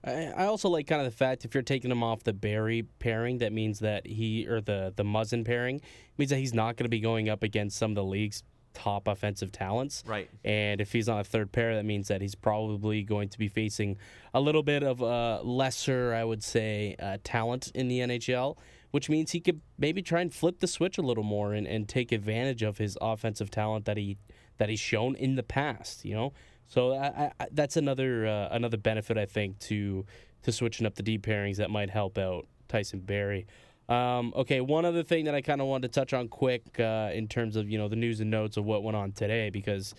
I 0.04 0.46
also 0.46 0.68
like 0.70 0.88
kind 0.88 1.02
of 1.02 1.06
the 1.06 1.16
fact 1.16 1.46
if 1.46 1.54
you're 1.54 1.62
taking 1.62 1.92
him 1.92 2.02
off 2.02 2.24
the 2.24 2.34
Barrie 2.34 2.84
pairing, 3.00 3.38
that 3.40 3.54
means 3.54 3.80
that 3.80 4.08
he 4.08 4.48
or 4.48 4.60
the 4.60 4.94
the 4.96 5.04
Muzzin 5.04 5.46
pairing 5.46 5.82
means 6.18 6.32
that 6.32 6.38
he's 6.38 6.54
not 6.54 6.76
going 6.76 6.86
to 6.86 6.90
be 6.90 7.00
going 7.00 7.30
up 7.30 7.44
against 7.44 7.78
some 7.78 7.92
of 7.92 7.96
the 7.96 8.04
league's 8.04 8.44
top 8.74 9.08
offensive 9.08 9.52
talents. 9.52 10.04
Right. 10.08 10.30
And 10.44 10.82
if 10.82 10.92
he's 10.92 11.10
on 11.10 11.20
a 11.20 11.24
third 11.24 11.52
pair, 11.52 11.76
that 11.76 11.86
means 11.86 12.08
that 12.08 12.22
he's 12.22 12.36
probably 12.36 13.04
going 13.04 13.30
to 13.30 13.38
be 13.38 13.48
facing 13.48 13.98
a 14.34 14.42
little 14.42 14.64
bit 14.64 14.84
of 14.84 15.02
a 15.02 15.42
lesser, 15.44 16.14
I 16.14 16.24
would 16.24 16.44
say, 16.44 16.96
uh, 17.00 17.18
talent 17.24 17.72
in 17.76 17.88
the 17.88 18.00
NHL, 18.00 18.58
which 18.92 19.10
means 19.10 19.32
he 19.32 19.40
could 19.40 19.62
maybe 19.78 20.02
try 20.02 20.22
and 20.22 20.34
flip 20.34 20.60
the 20.60 20.68
switch 20.68 20.98
a 20.98 21.02
little 21.02 21.24
more 21.24 21.54
and, 21.54 21.68
and 21.68 21.88
take 21.88 22.12
advantage 22.12 22.64
of 22.64 22.78
his 22.78 22.98
offensive 23.02 23.52
talent 23.52 23.86
that 23.86 23.98
he 23.98 24.18
that 24.58 24.70
he's 24.70 24.80
shown 24.80 25.16
in 25.16 25.36
the 25.36 25.44
past. 25.44 26.06
You 26.06 26.14
know, 26.14 26.34
so 26.72 26.94
I, 26.94 27.34
I, 27.38 27.48
that's 27.52 27.76
another 27.76 28.26
uh, 28.26 28.48
another 28.52 28.78
benefit 28.78 29.18
I 29.18 29.26
think 29.26 29.60
to 29.60 30.06
to 30.44 30.52
switching 30.54 30.88
up 30.88 30.96
the 30.96 31.04
deep 31.04 31.26
pairings 31.26 31.58
that 31.58 31.70
might 31.70 31.90
help 31.90 32.18
out 32.18 32.48
Tyson 32.70 33.02
Barrie. 33.02 33.46
Um, 33.90 34.32
okay, 34.38 34.62
one 34.62 34.86
other 34.86 35.04
thing 35.04 35.26
that 35.26 35.36
I 35.36 35.42
kind 35.42 35.60
of 35.60 35.68
wanted 35.68 35.92
to 35.92 36.00
touch 36.00 36.14
on 36.14 36.30
quick 36.30 36.80
uh, 36.80 37.10
in 37.14 37.28
terms 37.28 37.58
of 37.58 37.70
you 37.70 37.78
know 37.78 37.90
the 37.90 37.98
news 37.98 38.22
and 38.22 38.32
notes 38.32 38.56
of 38.56 38.64
what 38.64 38.84
went 38.84 38.96
on 38.96 39.12
today 39.12 39.50
because 39.50 39.94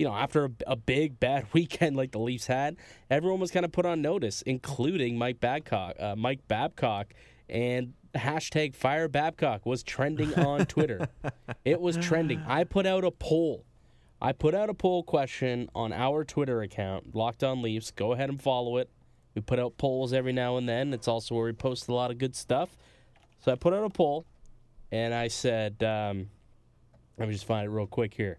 you 0.00 0.04
know 0.04 0.12
after 0.12 0.46
a, 0.46 0.50
a 0.66 0.74
big 0.74 1.20
bad 1.20 1.46
weekend 1.52 1.96
like 1.96 2.10
the 2.10 2.18
Leafs 2.18 2.48
had, 2.48 2.76
everyone 3.08 3.38
was 3.38 3.52
kind 3.52 3.64
of 3.64 3.70
put 3.70 3.86
on 3.86 4.02
notice, 4.02 4.42
including 4.42 5.16
Mike 5.16 5.38
Babcock. 5.38 5.94
Uh, 6.00 6.16
Mike 6.16 6.40
Babcock 6.48 7.14
and 7.48 7.92
hashtag 8.16 8.74
Fire 8.74 9.06
Babcock 9.06 9.64
was 9.64 9.84
trending 9.84 10.34
on 10.34 10.66
Twitter. 10.66 11.06
it 11.64 11.80
was 11.80 11.96
trending. 11.96 12.42
I 12.48 12.64
put 12.64 12.84
out 12.84 13.04
a 13.04 13.12
poll 13.12 13.64
I 14.20 14.32
put 14.32 14.54
out 14.54 14.70
a 14.70 14.74
poll 14.74 15.02
question 15.02 15.68
on 15.74 15.92
our 15.92 16.24
Twitter 16.24 16.62
account, 16.62 17.14
Locked 17.14 17.44
On 17.44 17.60
Leafs. 17.60 17.90
Go 17.90 18.12
ahead 18.12 18.30
and 18.30 18.40
follow 18.40 18.78
it. 18.78 18.88
We 19.34 19.42
put 19.42 19.58
out 19.58 19.76
polls 19.76 20.14
every 20.14 20.32
now 20.32 20.56
and 20.56 20.66
then. 20.66 20.94
It's 20.94 21.06
also 21.06 21.34
where 21.34 21.44
we 21.44 21.52
post 21.52 21.88
a 21.88 21.94
lot 21.94 22.10
of 22.10 22.16
good 22.16 22.34
stuff. 22.34 22.70
So 23.40 23.52
I 23.52 23.56
put 23.56 23.74
out 23.74 23.84
a 23.84 23.90
poll, 23.90 24.24
and 24.90 25.12
I 25.12 25.28
said, 25.28 25.82
um, 25.82 26.30
let 27.18 27.28
me 27.28 27.34
just 27.34 27.46
find 27.46 27.66
it 27.66 27.70
real 27.70 27.86
quick 27.86 28.14
here. 28.14 28.38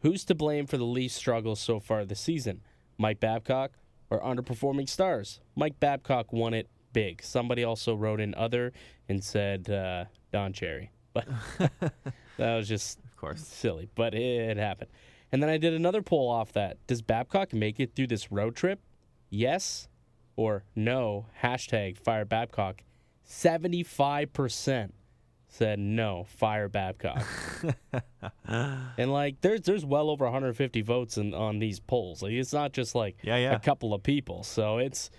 Who's 0.00 0.24
to 0.24 0.34
blame 0.34 0.66
for 0.66 0.76
the 0.76 0.84
Leafs' 0.84 1.14
struggles 1.14 1.60
so 1.60 1.78
far 1.78 2.04
this 2.04 2.20
season? 2.20 2.62
Mike 2.98 3.20
Babcock 3.20 3.72
or 4.10 4.20
underperforming 4.20 4.88
stars? 4.88 5.40
Mike 5.54 5.78
Babcock 5.78 6.32
won 6.32 6.54
it 6.54 6.68
big. 6.92 7.22
Somebody 7.22 7.62
also 7.62 7.94
wrote 7.94 8.20
in 8.20 8.34
other 8.34 8.72
and 9.08 9.22
said 9.22 9.70
uh, 9.70 10.06
Don 10.32 10.52
Cherry. 10.52 10.90
But 11.12 11.28
that 12.36 12.56
was 12.56 12.68
just 12.68 12.98
course. 13.18 13.40
Silly, 13.46 13.88
but 13.94 14.14
it 14.14 14.56
happened. 14.56 14.90
And 15.30 15.42
then 15.42 15.50
I 15.50 15.58
did 15.58 15.74
another 15.74 16.02
poll 16.02 16.30
off 16.30 16.52
that. 16.52 16.78
Does 16.86 17.02
Babcock 17.02 17.52
make 17.52 17.78
it 17.80 17.94
through 17.94 18.06
this 18.06 18.32
road 18.32 18.56
trip? 18.56 18.80
Yes 19.28 19.88
or 20.36 20.64
no? 20.74 21.26
Hashtag 21.42 21.98
fire 21.98 22.24
Babcock. 22.24 22.82
75% 23.28 24.92
said 25.48 25.78
no, 25.78 26.24
fire 26.28 26.68
Babcock. 26.68 27.24
and 28.46 29.12
like 29.12 29.40
there's 29.40 29.62
there's 29.62 29.84
well 29.84 30.10
over 30.10 30.24
150 30.24 30.82
votes 30.82 31.18
in, 31.18 31.34
on 31.34 31.58
these 31.58 31.80
polls. 31.80 32.22
Like 32.22 32.32
it's 32.32 32.52
not 32.52 32.72
just 32.72 32.94
like 32.94 33.16
yeah, 33.22 33.36
yeah. 33.36 33.54
a 33.54 33.58
couple 33.58 33.92
of 33.92 34.02
people. 34.02 34.42
So 34.44 34.78
it's 34.78 35.10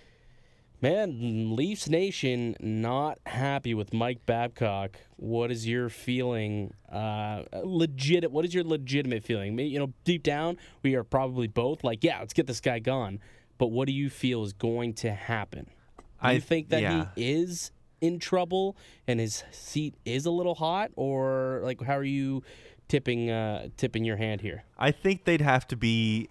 Man, 0.82 1.54
Leafs 1.56 1.90
Nation 1.90 2.56
not 2.58 3.18
happy 3.26 3.74
with 3.74 3.92
Mike 3.92 4.24
Babcock. 4.24 4.96
What 5.16 5.50
is 5.50 5.68
your 5.68 5.90
feeling? 5.90 6.72
Uh, 6.90 7.42
legit. 7.62 8.30
What 8.32 8.46
is 8.46 8.54
your 8.54 8.64
legitimate 8.64 9.22
feeling? 9.22 9.58
You 9.58 9.78
know, 9.78 9.92
deep 10.04 10.22
down, 10.22 10.56
we 10.82 10.94
are 10.94 11.04
probably 11.04 11.48
both 11.48 11.84
like, 11.84 12.02
yeah, 12.02 12.20
let's 12.20 12.32
get 12.32 12.46
this 12.46 12.62
guy 12.62 12.78
gone. 12.78 13.20
But 13.58 13.66
what 13.66 13.88
do 13.88 13.92
you 13.92 14.08
feel 14.08 14.42
is 14.42 14.54
going 14.54 14.94
to 14.94 15.12
happen? 15.12 15.66
Do 15.98 16.04
I 16.22 16.32
you 16.32 16.40
think 16.40 16.70
that 16.70 16.80
yeah. 16.80 17.08
he 17.14 17.30
is 17.30 17.72
in 18.00 18.18
trouble 18.18 18.74
and 19.06 19.20
his 19.20 19.44
seat 19.50 19.94
is 20.06 20.24
a 20.24 20.30
little 20.30 20.54
hot, 20.54 20.92
or 20.96 21.60
like 21.62 21.82
how 21.82 21.96
are 21.98 22.02
you 22.02 22.42
tipping 22.88 23.30
uh, 23.30 23.68
tipping 23.76 24.06
your 24.06 24.16
hand 24.16 24.40
here? 24.40 24.64
I 24.78 24.92
think 24.92 25.24
they'd 25.24 25.42
have 25.42 25.68
to 25.68 25.76
be 25.76 26.30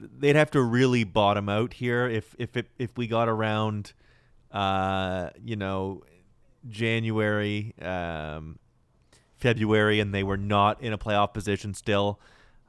they'd 0.00 0.36
have 0.36 0.50
to 0.52 0.62
really 0.62 1.04
bottom 1.04 1.48
out 1.48 1.74
here 1.74 2.08
if 2.08 2.34
if 2.38 2.56
it, 2.56 2.68
if 2.78 2.96
we 2.96 3.06
got 3.06 3.28
around 3.28 3.92
uh, 4.52 5.30
you 5.44 5.56
know 5.56 6.02
January 6.68 7.74
um, 7.80 8.58
February 9.36 10.00
and 10.00 10.14
they 10.14 10.22
were 10.22 10.36
not 10.36 10.80
in 10.82 10.92
a 10.92 10.98
playoff 10.98 11.32
position 11.34 11.74
still. 11.74 12.18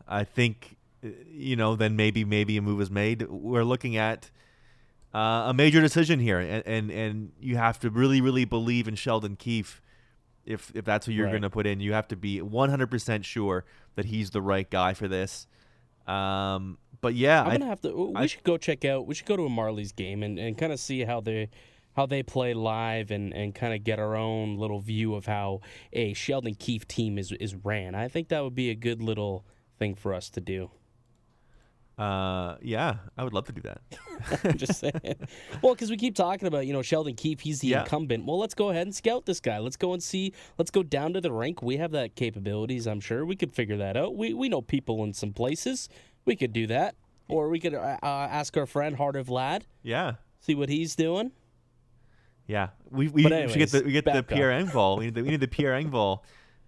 I 0.08 0.24
think 0.24 0.78
uh, 1.04 1.10
you 1.32 1.56
know 1.56 1.76
then 1.76 1.96
maybe 1.96 2.24
maybe 2.26 2.58
a 2.58 2.62
move 2.62 2.82
is 2.82 2.92
made. 2.92 3.24
We're 3.30 3.64
looking 3.64 3.98
at 3.98 4.30
uh, 5.14 5.46
a 5.48 5.54
major 5.54 5.82
decision 5.82 6.20
here 6.20 6.40
and, 6.40 6.64
and 6.66 6.92
and 6.92 7.32
you 7.40 7.58
have 7.58 7.80
to 7.80 7.90
really 7.90 8.22
really 8.22 8.46
believe 8.46 8.88
in 8.88 8.96
Sheldon 8.96 9.36
Keefe 9.36 9.82
if 10.46 10.72
if 10.76 10.86
that's 10.86 11.06
who 11.06 11.12
you're 11.12 11.26
Right. 11.26 11.32
going 11.34 11.42
to 11.44 11.50
put 11.50 11.68
in. 11.68 11.80
You 11.80 11.94
have 11.94 12.08
to 12.10 12.16
be 12.16 12.40
100% 12.40 13.24
sure 13.24 13.64
that 13.96 14.06
he's 14.06 14.32
the 14.32 14.42
right 14.42 14.70
guy 14.70 14.94
for 14.94 15.08
this. 15.08 15.48
Um, 16.08 16.78
but 17.02 17.14
yeah, 17.16 17.42
I'm 17.42 17.48
I, 17.48 17.52
gonna 17.58 17.66
have 17.70 17.82
to. 17.82 18.12
We 18.12 18.16
I- 18.16 18.26
should 18.28 18.44
go 18.44 18.58
check 18.58 18.86
out. 18.86 19.06
We 19.08 19.16
should 19.16 19.26
go 19.28 19.36
to 19.38 19.44
a 19.46 19.50
Marlies 19.50 19.96
game 19.96 20.24
and, 20.24 20.38
and 20.40 20.58
kind 20.58 20.72
of 20.72 20.80
see 20.80 21.02
how 21.04 21.20
they 21.22 21.50
how 21.94 22.06
they 22.06 22.24
play 22.24 22.54
live 22.54 23.12
and, 23.12 23.34
and 23.34 23.54
kind 23.54 23.74
of 23.74 23.84
get 23.84 24.00
our 24.00 24.16
own 24.16 24.56
little 24.58 24.80
view 24.80 25.14
of 25.14 25.26
how 25.26 25.60
a 25.92 26.14
Sheldon 26.14 26.56
Keefe 26.56 26.88
team 26.88 27.18
is 27.18 27.32
is 27.34 27.54
ran. 27.56 27.96
I 27.96 28.08
think 28.08 28.30
that 28.30 28.44
would 28.44 28.56
be 28.56 28.70
a 28.70 28.76
good 28.76 29.02
little 29.02 29.44
thing 29.78 29.96
for 29.96 30.14
us 30.14 30.30
to 30.32 30.40
do. 30.42 30.70
uh, 31.98 32.56
yeah, 32.62 32.96
I 33.18 33.24
would 33.24 33.34
love 33.34 33.46
to 33.46 33.52
do 33.52 33.62
that. 33.62 33.82
I'm 34.44 34.58
just 34.58 34.80
saying. 34.80 34.94
well, 35.62 35.74
because 35.76 35.90
we 35.92 35.98
keep 35.98 36.16
talking 36.16 36.48
about 36.48 36.66
you 36.66 36.74
know 36.74 36.82
Sheldon 36.82 37.16
Keefe, 37.16 37.42
he's 37.42 37.60
the 37.60 37.68
Yeah. 37.70 37.82
incumbent. 37.82 38.26
Well, 38.26 38.40
let's 38.40 38.54
go 38.56 38.70
ahead 38.70 38.88
and 38.88 38.96
scout 38.96 39.26
this 39.26 39.40
guy. 39.40 39.60
Let's 39.60 39.76
go 39.78 39.94
and 39.94 40.02
see. 40.02 40.34
Let's 40.58 40.72
go 40.72 40.82
down 40.84 41.14
to 41.14 41.22
the 41.22 41.32
rink. 41.32 41.62
We 41.62 41.78
have 41.78 41.92
that 41.92 42.16
capabilities. 42.16 42.88
I'm 42.88 43.02
sure 43.02 43.26
we 43.26 43.36
could 43.36 43.52
figure 43.52 43.78
that 43.78 43.98
out. 43.98 44.16
We 44.16 44.34
we 44.34 44.50
know 44.50 44.62
people 44.62 45.04
in 45.04 45.14
some 45.14 45.34
places. 45.34 45.90
We 46.26 46.36
could 46.36 46.54
do 46.54 46.68
that, 46.68 46.96
or 47.28 47.50
we 47.50 47.60
could 47.60 47.74
uh, 47.74 47.98
uh, 48.02 48.06
ask 48.06 48.56
our 48.58 48.66
friend 48.66 48.96
Heart 48.96 49.16
of 49.16 49.30
Lad, 49.30 49.66
Yeah, 49.84 50.14
see 50.40 50.56
what 50.56 50.70
he's 50.70 50.96
doing. 50.96 51.32
yeah. 52.48 52.70
We 52.90 53.08
we, 53.08 53.24
But 53.24 53.32
we 53.32 53.48
should 53.50 53.58
get 53.60 53.72
the 53.72 53.78
anyways, 53.78 53.86
we 53.86 53.92
get 53.94 54.06
the 54.06 54.24
Pierre 54.24 54.52
Engvall. 54.52 54.98
We 55.00 55.06
need 55.06 55.16
the, 55.16 55.24
we 55.24 55.30
need 55.30 55.40
the 55.40 55.48
Pierre 55.58 55.74
Engvall 55.82 56.20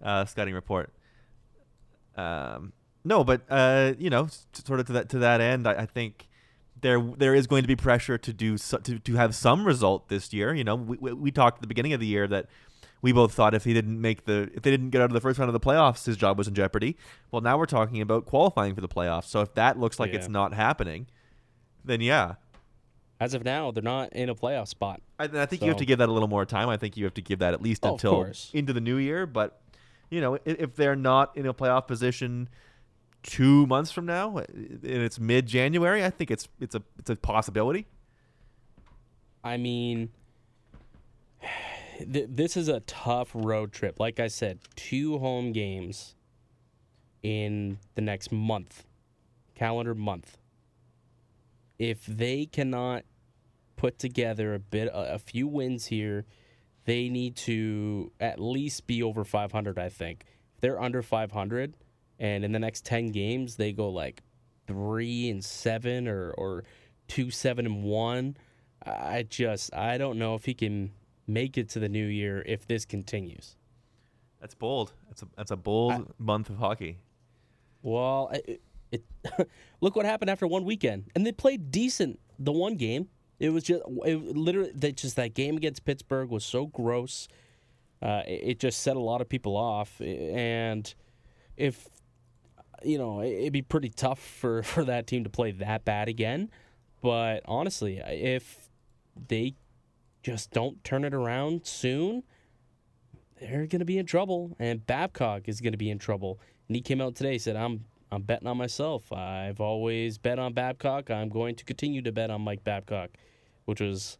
uh, 0.02 0.24
scouting 0.24 0.54
report. 0.54 0.92
Um, 2.16 2.72
no, 3.04 3.24
but 3.24 3.42
uh, 3.50 3.92
you 3.98 4.10
know, 4.10 4.28
sort 4.52 4.80
of 4.80 4.86
to 4.86 4.92
that 4.94 5.08
to 5.10 5.18
that 5.18 5.40
end, 5.40 5.66
I, 5.68 5.82
I 5.82 5.86
think 5.86 6.28
there 6.80 7.00
there 7.00 7.34
is 7.34 7.46
going 7.46 7.62
to 7.62 7.68
be 7.68 7.76
pressure 7.76 8.16
to 8.18 8.32
do 8.32 8.56
so, 8.56 8.78
to 8.78 8.98
to 8.98 9.14
have 9.16 9.34
some 9.34 9.66
result 9.66 10.08
this 10.08 10.32
year. 10.32 10.54
You 10.54 10.64
know, 10.64 10.74
we, 10.74 10.96
we 10.98 11.12
we 11.12 11.30
talked 11.30 11.58
at 11.58 11.60
the 11.62 11.66
beginning 11.68 11.92
of 11.92 12.00
the 12.00 12.06
year 12.06 12.26
that 12.28 12.46
we 13.04 13.12
both 13.12 13.34
thought 13.34 13.52
if 13.52 13.64
he 13.64 13.74
didn't 13.74 14.00
make 14.00 14.24
the 14.24 14.50
if 14.54 14.62
they 14.62 14.70
didn't 14.70 14.88
get 14.88 15.02
out 15.02 15.10
of 15.10 15.12
the 15.12 15.20
first 15.20 15.38
round 15.38 15.50
of 15.50 15.52
the 15.52 15.60
playoffs, 15.60 16.06
his 16.06 16.16
job 16.16 16.38
was 16.38 16.48
in 16.48 16.54
jeopardy. 16.54 16.96
Well, 17.30 17.42
now 17.42 17.58
we're 17.58 17.66
talking 17.66 18.00
about 18.00 18.24
qualifying 18.24 18.74
for 18.74 18.80
the 18.80 18.88
playoffs. 18.88 19.26
So 19.26 19.42
if 19.42 19.52
that 19.54 19.78
looks 19.78 20.00
like 20.00 20.14
it's 20.14 20.28
not 20.28 20.54
happening, 20.54 21.06
then 21.84 22.00
yeah, 22.00 22.36
As 23.20 23.34
of 23.34 23.44
now, 23.44 23.70
they're 23.72 23.82
not 23.82 24.10
in 24.14 24.30
a 24.30 24.34
playoff 24.34 24.68
spot. 24.68 25.02
I, 25.18 25.24
I 25.24 25.44
think 25.44 25.60
you 25.60 25.68
have 25.68 25.76
to 25.76 25.84
give 25.84 25.98
that 25.98 26.08
a 26.08 26.12
little 26.12 26.28
more 26.28 26.46
time. 26.46 26.70
I 26.70 26.78
think 26.78 26.96
you 26.96 27.04
have 27.04 27.12
to 27.14 27.20
give 27.20 27.40
that 27.40 27.52
at 27.52 27.60
least 27.60 27.84
Oh, 27.84 27.92
until 27.92 28.32
into 28.54 28.72
the 28.72 28.80
new 28.80 28.96
year. 28.96 29.26
But 29.26 29.60
you 30.08 30.22
know, 30.22 30.36
if, 30.46 30.58
if 30.58 30.74
they're 30.74 30.96
not 30.96 31.36
in 31.36 31.44
a 31.44 31.52
playoff 31.52 31.86
position 31.86 32.48
two 33.22 33.66
months 33.66 33.90
from 33.92 34.06
now, 34.06 34.38
and 34.38 34.82
it's 34.82 35.20
mid 35.20 35.44
January, 35.46 36.02
I 36.02 36.08
think 36.08 36.30
it's 36.30 36.48
it's 36.58 36.74
a 36.74 36.82
it's 36.98 37.10
a 37.10 37.16
possibility. 37.16 37.86
I 39.44 39.58
mean, 39.58 40.08
th- 41.98 42.28
this 42.28 42.56
is 42.56 42.68
a 42.68 42.80
tough 42.80 43.30
road 43.34 43.72
trip. 43.72 43.98
Like 43.98 44.20
I 44.20 44.28
said, 44.28 44.58
two 44.76 45.18
home 45.18 45.52
games 45.52 46.14
in 47.22 47.78
the 47.94 48.02
next 48.02 48.32
month, 48.32 48.84
calendar 49.54 49.94
month. 49.94 50.38
If 51.78 52.06
they 52.06 52.46
cannot 52.46 53.04
put 53.76 53.98
together 53.98 54.54
a 54.54 54.58
bit, 54.58 54.88
a, 54.88 55.14
a 55.14 55.18
few 55.18 55.46
wins 55.46 55.86
here, 55.86 56.24
they 56.84 57.08
need 57.08 57.36
to 57.36 58.12
at 58.20 58.38
least 58.38 58.86
be 58.86 59.02
over 59.02 59.24
500. 59.24 59.78
I 59.78 59.88
think 59.88 60.24
if 60.54 60.60
they're 60.60 60.80
under 60.80 61.02
500, 61.02 61.74
and 62.18 62.44
in 62.44 62.52
the 62.52 62.58
next 62.58 62.84
10 62.84 63.08
games 63.08 63.56
they 63.56 63.72
go 63.72 63.88
like 63.88 64.22
three 64.66 65.28
and 65.30 65.44
seven 65.44 66.08
or 66.08 66.30
or 66.32 66.64
two 67.08 67.30
seven 67.30 67.66
and 67.66 67.82
one. 67.82 68.36
I 68.84 69.22
just 69.22 69.74
I 69.74 69.98
don't 69.98 70.18
know 70.18 70.34
if 70.34 70.44
he 70.44 70.54
can 70.54 70.92
make 71.26 71.56
it 71.58 71.68
to 71.70 71.78
the 71.78 71.88
new 71.88 72.06
year 72.06 72.42
if 72.46 72.66
this 72.66 72.84
continues. 72.84 73.56
That's 74.40 74.54
bold. 74.54 74.92
That's 75.08 75.22
a 75.22 75.28
that's 75.36 75.50
a 75.50 75.56
bold 75.56 75.92
I- 75.92 76.02
month 76.18 76.50
of 76.50 76.58
hockey. 76.58 76.98
Well, 77.82 78.30
it, 78.32 78.60
it 78.92 79.02
look 79.80 79.96
what 79.96 80.06
happened 80.06 80.30
after 80.30 80.46
one 80.46 80.64
weekend, 80.64 81.04
and 81.14 81.26
they 81.26 81.32
played 81.32 81.70
decent 81.70 82.18
the 82.38 82.52
one 82.52 82.76
game. 82.76 83.08
It 83.40 83.50
was 83.50 83.64
just 83.64 83.82
it 84.04 84.16
literally 84.36 84.72
that 84.76 84.96
just 84.96 85.16
that 85.16 85.34
game 85.34 85.56
against 85.56 85.84
Pittsburgh 85.84 86.30
was 86.30 86.44
so 86.44 86.66
gross. 86.66 87.28
Uh, 88.02 88.22
it, 88.26 88.40
it 88.44 88.60
just 88.60 88.80
set 88.80 88.96
a 88.96 89.00
lot 89.00 89.20
of 89.20 89.28
people 89.28 89.56
off, 89.56 90.00
and 90.00 90.94
if 91.56 91.88
you 92.84 92.98
know, 92.98 93.20
it- 93.20 93.32
it'd 93.32 93.52
be 93.52 93.62
pretty 93.62 93.88
tough 93.88 94.18
for 94.18 94.62
for 94.74 94.84
that 94.84 95.06
team 95.06 95.24
to 95.24 95.30
play 95.30 95.52
that 95.52 95.84
bad 95.84 96.08
again. 96.08 96.50
But 97.02 97.42
honestly, 97.46 97.98
if 98.04 98.68
they 99.28 99.54
just 100.24 100.50
don't 100.50 100.82
turn 100.82 101.04
it 101.04 101.14
around 101.14 101.66
soon, 101.66 102.24
they're 103.40 103.66
going 103.66 103.78
to 103.80 103.84
be 103.84 103.98
in 103.98 104.06
trouble, 104.06 104.56
and 104.58 104.84
Babcock 104.86 105.48
is 105.48 105.60
going 105.60 105.72
to 105.72 105.78
be 105.78 105.90
in 105.90 105.98
trouble. 105.98 106.40
And 106.68 106.74
he 106.74 106.82
came 106.82 107.00
out 107.00 107.14
today 107.14 107.38
said, 107.38 107.56
"I'm 107.56 107.84
I'm 108.10 108.22
betting 108.22 108.48
on 108.48 108.56
myself. 108.56 109.12
I've 109.12 109.60
always 109.60 110.18
bet 110.18 110.38
on 110.38 110.52
Babcock. 110.54 111.10
I'm 111.10 111.28
going 111.28 111.54
to 111.56 111.64
continue 111.64 112.00
to 112.02 112.10
bet 112.12 112.30
on 112.30 112.40
Mike 112.40 112.64
Babcock," 112.64 113.10
which 113.66 113.80
was 113.80 114.18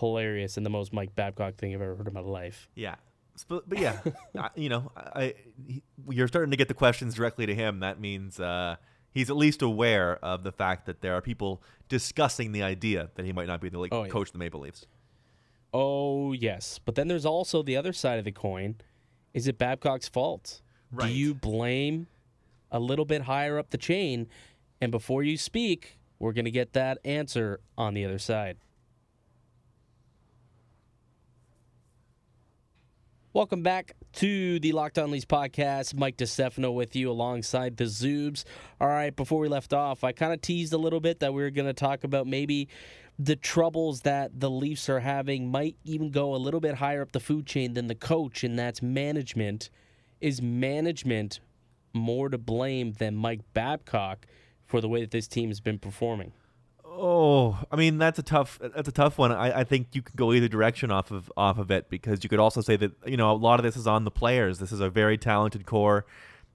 hilarious 0.00 0.56
and 0.56 0.64
the 0.66 0.70
most 0.70 0.92
Mike 0.92 1.14
Babcock 1.14 1.56
thing 1.56 1.74
I've 1.74 1.80
ever 1.82 1.94
heard 1.96 2.08
in 2.08 2.14
my 2.14 2.20
life. 2.20 2.68
Yeah. 2.74 2.96
But, 3.48 3.68
but 3.68 3.78
yeah, 3.78 3.98
I, 4.38 4.48
you 4.54 4.70
know, 4.70 4.90
I 4.96 5.34
he, 5.66 5.82
you're 6.08 6.28
starting 6.28 6.50
to 6.52 6.56
get 6.56 6.68
the 6.68 6.74
questions 6.74 7.14
directly 7.14 7.44
to 7.44 7.54
him. 7.54 7.80
That 7.80 8.00
means 8.00 8.40
uh, 8.40 8.76
he's 9.12 9.28
at 9.28 9.36
least 9.36 9.60
aware 9.60 10.16
of 10.24 10.42
the 10.42 10.52
fact 10.52 10.86
that 10.86 11.02
there 11.02 11.14
are 11.14 11.20
people 11.20 11.62
discussing 11.90 12.52
the 12.52 12.62
idea 12.62 13.10
that 13.16 13.26
he 13.26 13.32
might 13.34 13.46
not 13.46 13.60
be 13.60 13.68
the 13.68 13.78
like, 13.78 13.92
Oh, 13.92 14.04
yeah. 14.04 14.08
coach 14.08 14.28
of 14.28 14.32
the 14.32 14.38
Maple 14.38 14.60
Leafs. 14.60 14.86
Oh 15.78 16.32
yes, 16.32 16.80
but 16.82 16.94
then 16.94 17.06
there's 17.06 17.26
also 17.26 17.62
the 17.62 17.76
other 17.76 17.92
side 17.92 18.18
of 18.18 18.24
the 18.24 18.32
coin. 18.32 18.76
Is 19.34 19.46
it 19.46 19.58
Babcock's 19.58 20.08
fault? 20.08 20.62
Right. 20.90 21.08
Do 21.08 21.12
you 21.12 21.34
blame 21.34 22.06
a 22.72 22.80
little 22.80 23.04
bit 23.04 23.20
higher 23.20 23.58
up 23.58 23.68
the 23.68 23.76
chain? 23.76 24.26
And 24.80 24.90
before 24.90 25.22
you 25.22 25.36
speak, 25.36 25.98
we're 26.18 26.32
going 26.32 26.46
to 26.46 26.50
get 26.50 26.72
that 26.72 26.96
answer 27.04 27.60
on 27.76 27.92
the 27.92 28.06
other 28.06 28.18
side. 28.18 28.56
Welcome 33.34 33.62
back 33.62 33.96
to 34.14 34.58
the 34.60 34.72
Locked 34.72 34.98
On 34.98 35.10
Leafs 35.10 35.26
podcast. 35.26 35.94
Mike 35.94 36.16
DeStefano 36.16 36.72
with 36.72 36.96
you 36.96 37.10
alongside 37.10 37.76
the 37.76 37.84
Zoobs. 37.84 38.44
All 38.80 38.88
right, 38.88 39.14
before 39.14 39.40
we 39.40 39.48
left 39.48 39.74
off, 39.74 40.04
I 40.04 40.12
kind 40.12 40.32
of 40.32 40.40
teased 40.40 40.72
a 40.72 40.78
little 40.78 41.00
bit 41.00 41.20
that 41.20 41.34
we 41.34 41.42
were 41.42 41.50
going 41.50 41.66
to 41.66 41.74
talk 41.74 42.02
about 42.04 42.26
maybe 42.26 42.68
the 43.18 43.36
troubles 43.36 44.02
that 44.02 44.40
the 44.40 44.50
Leafs 44.50 44.88
are 44.88 45.00
having 45.00 45.50
might 45.50 45.76
even 45.84 46.10
go 46.10 46.34
a 46.34 46.36
little 46.36 46.60
bit 46.60 46.76
higher 46.76 47.02
up 47.02 47.12
the 47.12 47.20
food 47.20 47.46
chain 47.46 47.74
than 47.74 47.86
the 47.86 47.94
coach, 47.94 48.44
and 48.44 48.58
that's 48.58 48.82
management. 48.82 49.70
Is 50.20 50.42
management 50.42 51.40
more 51.92 52.28
to 52.28 52.38
blame 52.38 52.92
than 52.92 53.16
Mike 53.16 53.40
Babcock 53.54 54.26
for 54.66 54.80
the 54.80 54.88
way 54.88 55.00
that 55.00 55.10
this 55.10 55.28
team 55.28 55.48
has 55.48 55.60
been 55.60 55.78
performing? 55.78 56.32
Oh, 56.84 57.58
I 57.70 57.76
mean 57.76 57.98
that's 57.98 58.18
a 58.18 58.22
tough 58.22 58.58
that's 58.60 58.88
a 58.88 58.92
tough 58.92 59.18
one. 59.18 59.30
I, 59.30 59.60
I 59.60 59.64
think 59.64 59.88
you 59.92 60.00
could 60.00 60.16
go 60.16 60.32
either 60.32 60.48
direction 60.48 60.90
off 60.90 61.10
of 61.10 61.30
off 61.36 61.58
of 61.58 61.70
it 61.70 61.90
because 61.90 62.24
you 62.24 62.30
could 62.30 62.38
also 62.38 62.62
say 62.62 62.76
that 62.76 62.92
you 63.06 63.18
know 63.18 63.30
a 63.30 63.34
lot 63.36 63.60
of 63.60 63.64
this 63.64 63.76
is 63.76 63.86
on 63.86 64.04
the 64.04 64.10
players. 64.10 64.58
This 64.58 64.72
is 64.72 64.80
a 64.80 64.88
very 64.88 65.18
talented 65.18 65.66
core 65.66 66.06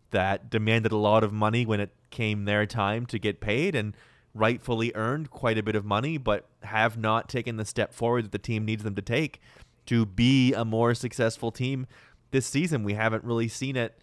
that 0.09 0.49
demanded 0.49 0.91
a 0.91 0.97
lot 0.97 1.23
of 1.23 1.31
money 1.31 1.65
when 1.65 1.79
it 1.79 1.91
came 2.09 2.45
their 2.45 2.65
time 2.65 3.05
to 3.05 3.19
get 3.19 3.39
paid 3.39 3.75
and 3.75 3.95
rightfully 4.33 4.91
earned 4.95 5.29
quite 5.29 5.57
a 5.57 5.63
bit 5.63 5.75
of 5.75 5.85
money, 5.85 6.17
but 6.17 6.47
have 6.63 6.97
not 6.97 7.27
taken 7.27 7.57
the 7.57 7.65
step 7.65 7.93
forward 7.93 8.25
that 8.25 8.31
the 8.31 8.39
team 8.39 8.65
needs 8.65 8.83
them 8.83 8.95
to 8.95 9.01
take 9.01 9.41
to 9.85 10.05
be 10.05 10.53
a 10.53 10.63
more 10.63 10.93
successful 10.93 11.51
team 11.51 11.87
this 12.31 12.45
season. 12.45 12.83
We 12.83 12.93
haven't 12.93 13.23
really 13.23 13.47
seen 13.47 13.75
it 13.75 13.97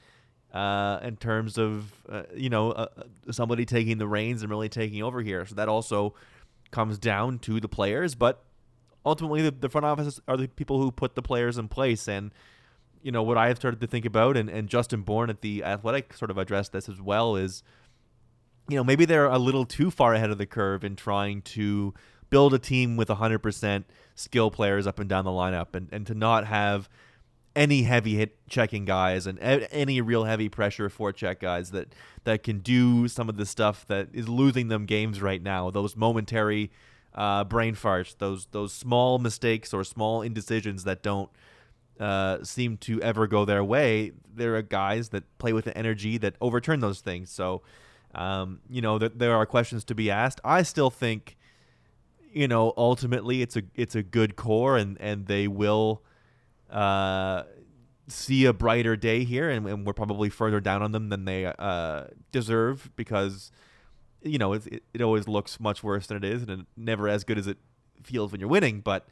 uh, 0.53 0.99
in 1.03 1.17
terms 1.17 1.59
of 1.59 1.93
uh, 2.09 2.23
you 2.35 2.51
know 2.51 2.73
uh, 2.73 2.87
uh, 2.97 3.33
somebody 3.33 3.65
taking 3.65 3.99
the 3.99 4.09
reins 4.09 4.43
and 4.43 4.51
really 4.51 4.69
taking 4.69 5.03
over 5.03 5.21
here. 5.23 5.45
So 5.47 5.55
that 5.57 5.69
also 5.69 6.15
comes 6.71 6.99
down 6.99 7.39
to 7.41 7.61
the 7.61 7.69
players, 7.69 8.15
but 8.15 8.45
ultimately 9.05 9.43
the, 9.43 9.51
the 9.51 9.69
front 9.69 9.87
office 9.87 10.21
are 10.29 10.37
the 10.37 10.49
people 10.49 10.81
who 10.81 10.91
put 10.91 11.15
the 11.15 11.23
players 11.23 11.59
in 11.59 11.69
place. 11.69 12.09
And 12.09 12.33
you 13.03 13.13
know 13.13 13.23
what 13.23 13.39
I 13.39 13.49
have 13.49 13.57
started 13.57 13.81
to 13.81 13.87
think 13.87 14.05
about, 14.05 14.37
and, 14.37 14.49
and 14.49 14.69
Justin 14.69 15.03
Bourne 15.03 15.31
at 15.31 15.41
the 15.41 15.65
Athletic 15.65 16.13
sort 16.15 16.31
of 16.31 16.39
addressed 16.39 16.73
this 16.73 16.89
as 16.89 17.01
well, 17.01 17.37
is 17.37 17.63
you 18.69 18.77
know 18.77 18.85
maybe 18.85 19.05
they're 19.05 19.27
a 19.27 19.39
little 19.39 19.65
too 19.65 19.91
far 19.91 20.15
ahead 20.15 20.31
of 20.31 20.39
the 20.39 20.47
curve 20.47 20.85
in 20.85 20.97
trying 20.97 21.43
to 21.43 21.95
build 22.31 22.53
a 22.53 22.59
team 22.59 22.97
with 22.97 23.09
100% 23.09 23.85
skill 24.15 24.51
players 24.51 24.87
up 24.87 24.99
and 24.99 25.09
down 25.09 25.25
the 25.25 25.31
lineup, 25.31 25.75
and, 25.75 25.89
and 25.91 26.07
to 26.07 26.15
not 26.15 26.47
have 26.47 26.89
any 27.57 27.83
heavy 27.83 28.15
hit 28.15 28.37
checking 28.49 28.85
guys 28.85 29.27
and 29.27 29.39
any 29.41 30.01
real 30.01 30.25
heavy 30.25 30.49
pressure 30.49 30.89
forecheck 30.89 31.41
guys 31.41 31.73
that 31.73 31.93
that 32.25 32.43
can 32.43 32.61
do 32.61 33.09
some 33.09 33.29
of 33.29 33.37
the 33.37 33.47
stuff 33.47 33.85
that 33.87 34.09
is 34.13 34.29
losing 34.29 34.69
them 34.69 34.87
games 34.87 35.21
right 35.21 35.43
now. 35.43 35.71
Those 35.71 35.97
momentary 35.97 36.71
uh, 37.15 37.45
brain 37.45 37.75
farts, 37.75 38.17
those 38.17 38.47
those 38.53 38.73
small 38.73 39.19
mistakes 39.19 39.75
or 39.75 39.83
small 39.83 40.23
indecisions 40.23 40.85
that 40.85 41.03
don't 41.03 41.31
uh, 41.99 42.45
seem 42.45 42.77
to 42.77 43.03
ever 43.03 43.27
go 43.27 43.45
their 43.45 43.65
way. 43.65 44.13
There 44.33 44.55
are 44.55 44.63
guys 44.63 45.09
that 45.09 45.25
play 45.39 45.53
with 45.53 45.65
the 45.65 45.77
energy 45.77 46.17
that 46.19 46.37
overturn 46.41 46.79
those 46.79 47.01
things. 47.01 47.31
So, 47.31 47.63
um, 48.19 48.61
you 48.69 48.81
know, 48.81 48.99
th- 48.99 49.13
there 49.15 49.35
are 49.37 49.47
questions 49.47 49.85
to 49.85 49.95
be 49.95 50.11
asked. 50.11 50.41
I 50.45 50.63
still 50.63 50.91
think, 50.91 51.37
you 52.33 52.49
know, 52.49 52.75
ultimately 52.77 53.43
it's 53.43 53.57
a 53.57 53.63
it's 53.77 53.95
a 53.95 54.03
good 54.03 54.35
core, 54.35 54.77
and 54.77 55.01
and 55.01 55.27
they 55.27 55.47
will 55.47 56.03
uh, 56.69 57.45
see 58.09 58.45
a 58.45 58.53
brighter 58.53 58.97
day 58.97 59.23
here, 59.23 59.49
and, 59.49 59.69
and, 59.69 59.87
we're 59.87 59.93
probably 59.93 60.31
further 60.31 60.59
down 60.59 60.83
on 60.83 60.91
them 60.91 61.11
than 61.11 61.27
they 61.27 61.47
uh, 61.47 62.05
deserve 62.33 62.91
because, 62.97 63.53
you 64.23 64.37
know, 64.37 64.53
it, 64.55 64.83
it 64.93 65.01
always 65.01 65.29
looks 65.29 65.61
much 65.61 65.85
worse 65.85 66.09
than 66.09 66.17
it 66.17 66.25
is, 66.25 66.43
and 66.43 66.67
never 66.77 67.09
as 67.09 67.23
good 67.23 67.39
as 67.39 67.47
it 67.47 67.59
feels 68.03 68.33
when 68.33 68.41
you're 68.41 68.51
winning, 68.51 68.81
but. 68.81 69.07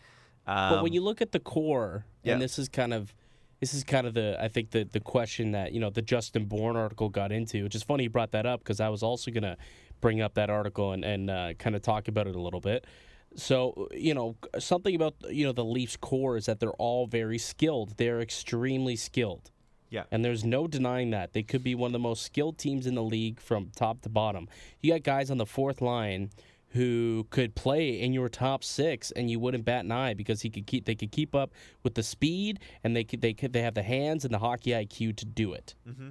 Um, 0.49 0.75
but 0.75 0.83
when 0.83 0.93
you 0.93 1.01
look 1.01 1.23
at 1.23 1.33
the 1.33 1.41
core, 1.41 2.07
yeah. 2.23 2.33
and 2.33 2.43
this 2.43 2.59
is 2.59 2.69
kind 2.69 2.93
of 2.93 3.15
this 3.61 3.75
is 3.75 3.85
kind 3.85 4.07
of 4.07 4.15
the 4.15 4.37
I 4.41 4.49
think 4.49 4.71
the 4.71 4.85
the 4.85 5.01
question 5.01 5.53
that 5.53 5.73
you 5.73 5.81
know 5.81 5.91
the 5.91 6.03
Justin 6.03 6.45
Bourne 6.45 6.77
article 6.77 7.09
got 7.09 7.33
into, 7.33 7.63
which 7.65 7.75
is 7.75 7.83
funny 7.83 8.05
you 8.05 8.11
brought 8.11 8.33
that 8.33 8.47
up 8.47 8.61
because 8.61 8.81
I 8.81 8.89
was 8.89 9.03
also 9.03 9.31
gonna 9.31 9.57
bring 10.01 10.21
up 10.21 10.35
that 10.35 10.51
article 10.51 10.93
and 10.93 11.05
and 11.05 11.31
uh, 11.31 11.55
kind 11.55 11.75
of 11.75 11.83
talk 11.83 12.09
about 12.09 12.27
it 12.27 12.37
a 12.37 12.41
little 12.41 12.61
bit. 12.61 12.87
So 13.35 13.89
you 13.93 14.15
know 14.15 14.37
something 14.59 14.95
about 14.95 15.15
you 15.31 15.47
know 15.47 15.53
the 15.53 15.65
Leafs 15.65 15.97
core 15.97 16.37
is 16.37 16.47
that 16.47 16.61
they're 16.61 16.71
all 16.73 17.07
very 17.07 17.39
skilled. 17.39 17.97
They're 17.97 18.21
extremely 18.21 18.97
skilled. 18.97 19.51
Yeah. 19.89 20.05
And 20.11 20.25
there's 20.25 20.45
no 20.45 20.67
denying 20.67 21.11
that. 21.11 21.33
They 21.33 21.45
could 21.45 21.63
be 21.63 21.75
one 21.75 21.89
of 21.89 21.93
the 21.93 22.01
most 22.01 22.25
skilled 22.25 22.59
teams 22.59 22.87
in 22.87 22.97
the 22.97 23.05
league 23.05 23.41
from 23.41 23.71
top 23.77 24.03
to 24.03 24.09
bottom. 24.09 24.49
You 24.81 24.93
got 24.93 25.05
guys 25.05 25.31
on 25.31 25.39
the 25.39 25.47
fourth 25.47 25.81
line 25.81 26.31
who 26.77 27.27
could 27.31 27.55
play 27.55 28.01
in 28.01 28.13
your 28.13 28.29
top 28.29 28.63
six 28.63 29.11
and 29.11 29.31
you 29.31 29.41
wouldn't 29.41 29.65
bat 29.65 29.85
an 29.85 29.93
eye 29.93 30.15
because 30.15 30.43
he 30.43 30.51
could 30.51 30.67
keep 30.67 30.85
they 30.85 30.95
could 30.95 31.11
keep 31.11 31.35
up 31.35 31.53
with 31.83 31.95
the 31.95 32.03
speed 32.03 32.61
and 32.85 32.95
they 32.95 33.03
could 33.03 33.21
they 33.23 33.33
could 33.33 33.53
they 33.53 33.63
have 33.63 33.75
the 33.75 33.83
hands 33.83 34.25
and 34.25 34.33
the 34.33 34.39
hockey 34.39 34.71
IQ 34.71 35.17
to 35.17 35.25
do 35.25 35.53
it. 35.53 35.75
Mm-hmm. 35.89 36.11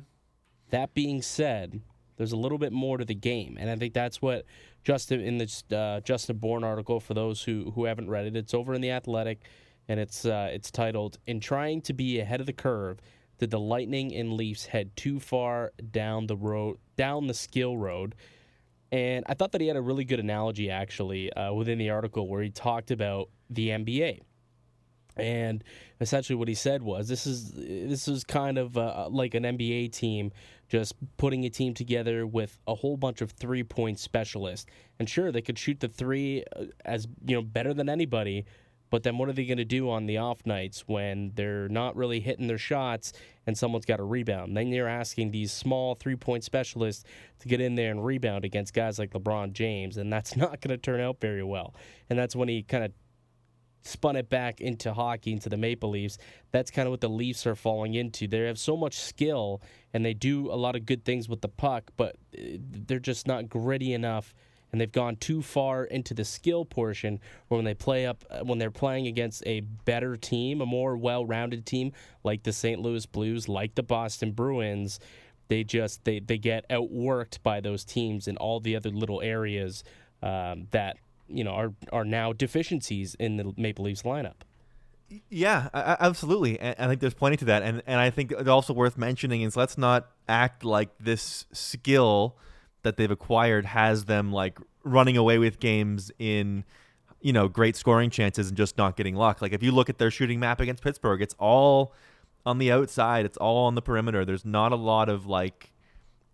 That 0.71 0.93
being 0.93 1.21
said, 1.21 1.82
there's 2.17 2.32
a 2.32 2.38
little 2.38 2.58
bit 2.58 2.73
more 2.73 2.97
to 2.97 3.06
the 3.06 3.15
game, 3.15 3.58
and 3.60 3.69
I 3.69 3.75
think 3.75 3.93
that's 3.93 4.21
what 4.21 4.45
Justin 4.84 5.21
in 5.21 5.38
this 5.38 5.63
uh, 5.71 6.01
Justin 6.04 6.38
Bourne 6.38 6.63
article 6.63 6.99
for 6.99 7.13
those 7.13 7.43
who 7.43 7.71
who 7.75 7.86
haven't 7.86 8.10
read 8.10 8.25
it. 8.25 8.36
It's 8.36 8.54
over 8.54 8.73
in 8.73 8.82
the 8.82 8.91
Athletic, 8.91 9.41
and 9.88 9.99
it's 9.99 10.25
uh, 10.25 10.49
it's 10.51 10.71
titled 10.71 11.19
"In 11.28 11.39
Trying 11.39 11.82
to 11.82 11.93
Be 11.93 12.19
Ahead 12.19 12.39
of 12.39 12.45
the 12.47 12.54
Curve." 12.54 12.99
Did 13.38 13.51
the 13.51 13.60
Lightning 13.60 14.15
and 14.15 14.32
Leafs 14.32 14.67
head 14.67 14.95
too 14.95 15.19
far 15.19 15.73
down 15.91 16.28
the 16.28 16.38
road, 16.38 16.78
down 16.95 17.28
the 17.28 17.34
skill 17.34 17.75
road? 17.75 18.15
And 18.95 19.25
I 19.27 19.34
thought 19.34 19.51
that 19.51 19.60
he 19.60 19.67
had 19.67 19.75
a 19.75 19.81
really 19.81 20.05
good 20.05 20.21
analogy 20.21 20.71
actually 20.71 21.31
uh, 21.34 21.51
within 21.51 21.77
the 21.77 21.89
article 21.89 22.29
where 22.29 22.41
he 22.41 22.49
talked 22.49 22.91
about 22.91 23.29
the 23.49 23.67
NBA. 23.67 24.21
And 25.17 25.65
essentially, 25.99 26.38
what 26.38 26.47
he 26.47 26.53
said 26.53 26.81
was, 26.81 27.10
"This 27.10 27.27
is 27.27 27.51
this 27.51 28.08
is 28.08 28.23
kind 28.23 28.58
of 28.58 28.77
uh, 28.77 29.10
like 29.12 29.34
an 29.34 29.43
NBA 29.43 29.91
team, 29.91 30.31
just 30.69 30.93
putting 31.17 31.43
a 31.43 31.49
team 31.49 31.73
together 31.73 32.25
with 32.25 32.58
a 32.67 32.75
whole 32.75 32.95
bunch 32.95 33.21
of 33.21 33.31
three 33.31 33.63
point 33.63 33.99
specialists. 33.99 34.65
And 34.97 35.10
sure, 35.10 35.29
they 35.29 35.41
could 35.41 35.60
shoot 35.60 35.81
the 35.81 35.89
three 35.89 36.45
uh, 36.55 36.65
as 36.86 37.05
you 37.25 37.36
know 37.36 37.41
better 37.41 37.73
than 37.73 37.89
anybody, 37.89 38.45
but 38.95 39.03
then 39.03 39.17
what 39.17 39.27
are 39.27 39.34
they 39.34 39.43
going 39.43 39.58
to 39.58 39.65
do 39.65 39.89
on 39.89 40.05
the 40.05 40.17
off 40.19 40.45
nights 40.45 40.86
when 40.88 41.34
they're 41.36 41.67
not 41.67 41.97
really 41.97 42.21
hitting 42.21 42.47
their 42.47 42.58
shots 42.58 43.12
and 43.45 43.58
someone's 43.58 43.84
got 43.84 43.99
a 43.99 44.03
rebound? 44.03 44.55
Then 44.55 44.69
you're 44.69 44.88
asking 44.88 45.31
these 45.31 45.51
small 45.51 45.95
three 45.95 46.15
point 46.15 46.45
specialists 46.45 47.03
to 47.39 47.49
get 47.49 47.60
in 47.60 47.75
there 47.75 47.91
and 47.91 48.05
rebound 48.05 48.45
against 48.45 48.73
guys 48.73 48.97
like 48.97 49.12
LeBron 49.12 49.51
James, 49.51 49.97
and 49.97 50.13
that's 50.13 50.38
not 50.38 50.62
going 50.62 50.69
to 50.69 50.77
turn 50.77 51.01
out 51.01 51.19
very 51.19 51.43
well. 51.43 51.75
And 52.10 52.17
that's 52.17 52.38
when 52.38 52.47
he 52.47 52.63
kind 52.63 52.86
of 52.86 52.93
spun 53.81 54.15
it 54.15 54.29
back 54.29 54.62
into 54.62 54.93
hockey, 54.93 55.34
into 55.34 55.49
the 55.49 55.58
Maple 55.58 55.89
Leafs. 55.89 56.17
That's 56.53 56.71
kind 56.71 56.88
of 56.88 56.91
what 56.91 57.01
the 57.01 57.10
Leafs 57.10 57.45
are 57.45 57.55
falling 57.55 57.95
into. 57.95 58.29
They 58.29 58.45
have 58.45 58.58
so 58.58 58.77
much 58.77 58.97
skill 58.97 59.62
and 59.93 60.05
they 60.05 60.13
do 60.13 60.49
a 60.49 60.55
lot 60.55 60.77
of 60.77 60.86
good 60.86 61.03
things 61.03 61.27
with 61.27 61.41
the 61.41 61.49
puck, 61.49 61.91
but 61.97 62.15
uh, 62.34 62.43
they're 62.62 62.99
just 62.99 63.27
not 63.27 63.49
gritty 63.49 63.91
enough 63.91 64.34
and 64.71 64.82
they've 64.82 64.91
gone 64.91 65.15
too 65.15 65.41
far 65.41 65.86
into 65.86 66.13
the 66.13 66.25
skill 66.25 66.65
portion 66.65 67.19
when 67.47 67.63
they 67.63 67.73
play 67.73 68.06
up 68.06 68.25
uh, 68.30 68.39
when 68.39 68.60
they're 68.60 68.71
playing 68.71 69.08
against 69.08 69.43
a 69.45 69.62
better 69.62 70.17
team, 70.17 70.62
a 70.62 70.65
more 70.65 70.97
well-rounded 70.97 71.65
team 71.65 71.91
like 72.23 72.43
the 72.43 72.54
St. 72.54 72.82
Louis 72.82 73.06
Blues, 73.06 73.47
like 73.47 73.75
the 73.75 73.84
Boston 73.84 74.32
Bruins, 74.32 74.99
they 75.47 75.63
just 75.63 76.04
they 76.06 76.19
they 76.19 76.38
get 76.38 76.67
outworked 76.69 77.41
by 77.43 77.62
those 77.62 77.86
teams 77.86 78.28
in 78.28 78.38
all 78.38 78.60
the 78.60 78.75
other 78.75 78.89
little 78.89 79.21
areas 79.21 79.84
um, 80.21 80.67
that 80.71 80.97
you 81.28 81.43
know 81.43 81.51
are 81.51 81.73
are 81.91 82.06
now 82.06 82.34
deficiencies 82.34 83.15
in 83.15 83.38
the 83.38 83.54
Maple 83.58 83.86
Leafs 83.86 84.04
lineup. 84.04 84.41
Yeah, 85.30 85.69
absolutely. 85.73 86.60
I 86.60 86.88
think 86.88 86.99
there's 86.99 87.13
plenty 87.13 87.38
to 87.38 87.45
that. 87.45 87.62
And 87.62 87.84
and 87.86 87.99
I 87.99 88.10
think 88.10 88.34
also 88.47 88.73
worth 88.73 88.97
mentioning 88.97 89.41
is 89.41 89.56
let's 89.56 89.78
not 89.78 90.10
act 90.28 90.63
like 90.63 90.89
this 90.99 91.45
skill 91.54 92.38
that 92.86 92.95
they've 92.95 93.12
acquired 93.12 93.65
has 93.65 94.06
them 94.06 94.32
like 94.32 94.58
running 94.84 95.17
away 95.17 95.38
with 95.38 95.60
games 95.60 96.12
in 96.17 96.63
you 97.19 97.34
know 97.34 97.48
great 97.48 97.76
scoring 97.76 98.10
chances 98.10 98.48
and 98.48 98.56
just 98.56 98.78
not 98.78 98.95
getting 98.95 99.15
luck. 99.15 99.41
Like 99.41 99.52
if 99.52 99.62
you 99.62 99.71
look 99.71 99.89
at 99.89 99.98
their 99.98 100.12
shooting 100.12 100.39
map 100.39 100.62
against 100.62 100.82
Pittsburgh, 100.82 101.21
it's 101.21 101.36
all 101.38 101.93
on 102.45 102.60
the 102.60 102.71
outside. 102.71 103.26
It's 103.26 103.38
all 103.38 103.65
on 103.65 103.76
the 103.76 103.82
perimeter. 103.82 104.24
There's 104.24 104.45
not 104.45 104.71
a 104.71 104.76
lot 104.76 105.10
of 105.10 105.26
like 105.26 105.74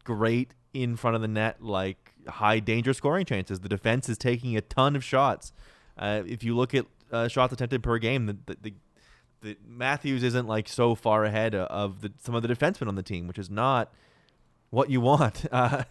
great 0.04 0.54
in 0.74 0.96
front 0.96 1.16
of 1.16 1.22
the 1.22 1.28
net 1.28 1.64
like 1.64 2.12
high 2.28 2.60
danger 2.60 2.94
scoring 2.94 3.26
chances. 3.26 3.62
The 3.62 3.70
defense 3.70 4.10
is 4.10 4.18
taking 4.18 4.56
a 4.58 4.62
ton 4.62 4.96
of 4.96 5.04
shots. 5.04 5.54
Uh, 5.98 6.24
if 6.26 6.44
you 6.44 6.56
look 6.56 6.76
at 6.76 6.86
uh, 7.12 7.28
shots 7.28 7.54
attempted 7.54 7.84
per 7.84 7.98
game, 7.98 8.26
the, 8.26 8.38
the, 8.46 8.58
the, 8.62 8.74
the 9.42 9.58
Matthews 9.66 10.24
isn't 10.24 10.48
like 10.48 10.68
so 10.68 10.96
far 10.96 11.24
ahead 11.24 11.56
of 11.56 12.02
the, 12.02 12.12
some 12.22 12.36
of 12.36 12.42
the 12.42 12.48
defensemen 12.48 12.88
on 12.88 12.96
the 12.96 13.04
team, 13.04 13.28
which 13.28 13.40
is 13.40 13.50
not 13.50 13.94
what 14.72 14.90
you 14.90 15.00
want. 15.00 15.46
Uh, 15.52 15.84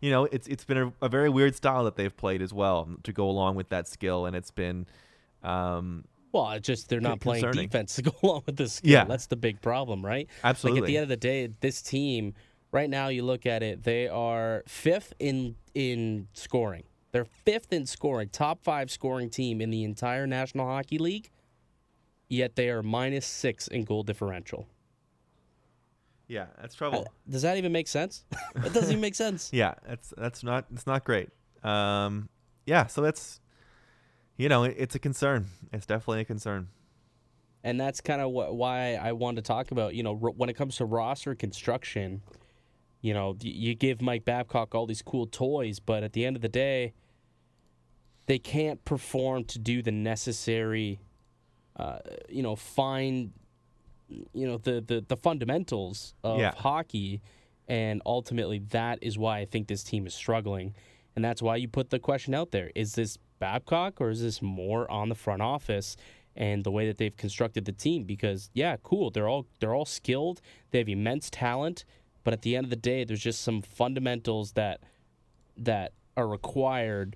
you 0.00 0.10
know, 0.10 0.24
it's 0.24 0.46
it's 0.48 0.64
been 0.64 0.78
a, 0.78 0.92
a, 1.02 1.08
very 1.08 1.28
weird 1.28 1.54
style 1.54 1.84
that 1.84 1.94
they've 1.94 2.16
played 2.16 2.40
as 2.40 2.52
well 2.52 2.88
to 3.02 3.12
go 3.12 3.28
along 3.28 3.54
with 3.54 3.68
that 3.68 3.86
skill, 3.86 4.26
and 4.26 4.34
it's 4.34 4.50
been. 4.50 4.86
Um, 5.42 6.04
well, 6.32 6.50
it's 6.52 6.66
just 6.66 6.88
they're 6.88 7.00
not 7.00 7.20
playing 7.20 7.50
defense 7.52 7.96
to 7.96 8.02
go 8.10 8.12
along 8.22 8.42
with 8.46 8.56
this 8.56 8.74
skill. 8.74 8.90
Yeah. 8.90 9.04
That's 9.04 9.26
the 9.26 9.36
big 9.36 9.60
problem, 9.60 10.04
right? 10.04 10.28
Absolutely. 10.42 10.80
Like 10.80 10.84
at 10.84 10.88
the 10.88 10.96
end 10.96 11.02
of 11.04 11.08
the 11.10 11.16
day, 11.16 11.48
this 11.60 11.82
team 11.82 12.34
right 12.72 12.90
now, 12.90 13.08
you 13.08 13.22
look 13.22 13.46
at 13.46 13.62
it, 13.62 13.84
they 13.84 14.08
are 14.08 14.64
fifth 14.66 15.12
in 15.18 15.56
in 15.74 16.28
scoring. 16.32 16.84
They're 17.12 17.26
fifth 17.26 17.72
in 17.72 17.86
scoring, 17.86 18.30
top 18.30 18.64
five 18.64 18.90
scoring 18.90 19.30
team 19.30 19.60
in 19.60 19.70
the 19.70 19.84
entire 19.84 20.26
National 20.26 20.66
Hockey 20.66 20.98
League. 20.98 21.30
Yet 22.28 22.56
they 22.56 22.70
are 22.70 22.82
minus 22.82 23.26
six 23.26 23.68
in 23.68 23.84
goal 23.84 24.02
differential. 24.02 24.66
Yeah, 26.26 26.46
that's 26.60 26.74
trouble. 26.74 27.06
Does 27.28 27.42
that 27.42 27.58
even 27.58 27.72
make 27.72 27.88
sense? 27.88 28.24
it 28.56 28.72
doesn't 28.72 28.90
even 28.90 29.00
make 29.00 29.14
sense. 29.14 29.50
Yeah, 29.52 29.74
that's 29.86 30.12
that's 30.16 30.42
not 30.42 30.66
it's 30.72 30.86
not 30.86 31.04
great. 31.04 31.28
Um, 31.62 32.28
yeah, 32.66 32.86
so 32.86 33.02
that's 33.02 33.40
you 34.36 34.48
know 34.48 34.64
it, 34.64 34.74
it's 34.78 34.94
a 34.94 34.98
concern. 34.98 35.46
It's 35.72 35.86
definitely 35.86 36.22
a 36.22 36.24
concern. 36.24 36.68
And 37.62 37.80
that's 37.80 38.00
kind 38.00 38.20
of 38.20 38.30
wh- 38.32 38.52
why 38.54 38.94
I 38.94 39.12
wanted 39.12 39.44
to 39.44 39.48
talk 39.48 39.70
about. 39.70 39.94
You 39.94 40.02
know, 40.02 40.18
r- 40.22 40.30
when 40.30 40.48
it 40.48 40.54
comes 40.54 40.76
to 40.76 40.84
roster 40.84 41.34
construction, 41.34 42.22
you 43.00 43.14
know, 43.14 43.36
you 43.40 43.74
give 43.74 44.00
Mike 44.02 44.24
Babcock 44.24 44.74
all 44.74 44.86
these 44.86 45.02
cool 45.02 45.26
toys, 45.26 45.78
but 45.80 46.02
at 46.02 46.12
the 46.14 46.24
end 46.26 46.36
of 46.36 46.42
the 46.42 46.48
day, 46.48 46.92
they 48.26 48.38
can't 48.38 48.84
perform 48.84 49.44
to 49.44 49.58
do 49.58 49.82
the 49.82 49.92
necessary, 49.92 51.00
uh, 51.76 51.98
you 52.28 52.42
know, 52.42 52.56
fine, 52.56 53.32
you 54.08 54.46
know, 54.46 54.58
the 54.58 54.80
the, 54.80 55.04
the 55.06 55.16
fundamentals 55.16 56.14
of 56.22 56.38
Yeah. 56.40 56.54
hockey, 56.54 57.20
and 57.68 58.02
ultimately 58.06 58.58
that 58.70 58.98
is 59.02 59.16
why 59.18 59.38
I 59.38 59.44
think 59.46 59.68
this 59.68 59.82
team 59.82 60.06
is 60.06 60.14
struggling, 60.14 60.74
and 61.16 61.24
that's 61.24 61.42
why 61.42 61.56
you 61.56 61.68
put 61.68 61.90
the 61.90 61.98
question 61.98 62.34
out 62.34 62.50
there: 62.50 62.70
Is 62.74 62.94
this 62.94 63.18
Babcock 63.38 64.00
or 64.00 64.10
is 64.10 64.20
this 64.22 64.40
more 64.42 64.90
on 64.90 65.08
the 65.08 65.14
front 65.14 65.42
office? 65.42 65.96
And 66.36 66.64
the 66.64 66.72
way 66.72 66.88
that 66.88 66.98
they've 66.98 67.16
constructed 67.16 67.64
the 67.64 67.70
team, 67.72 68.02
because 68.02 68.50
yeah, 68.54 68.76
cool, 68.82 69.10
they're 69.12 69.28
all 69.28 69.46
they're 69.60 69.74
all 69.74 69.84
skilled, 69.84 70.40
they 70.72 70.78
have 70.78 70.88
immense 70.88 71.30
talent, 71.30 71.84
but 72.24 72.32
at 72.34 72.42
the 72.42 72.56
end 72.56 72.64
of 72.66 72.70
the 72.70 72.76
day, 72.76 73.04
there's 73.04 73.20
just 73.22 73.40
some 73.40 73.62
fundamentals 73.62 74.52
that 74.52 74.80
that 75.56 75.92
are 76.16 76.26
required 76.26 77.14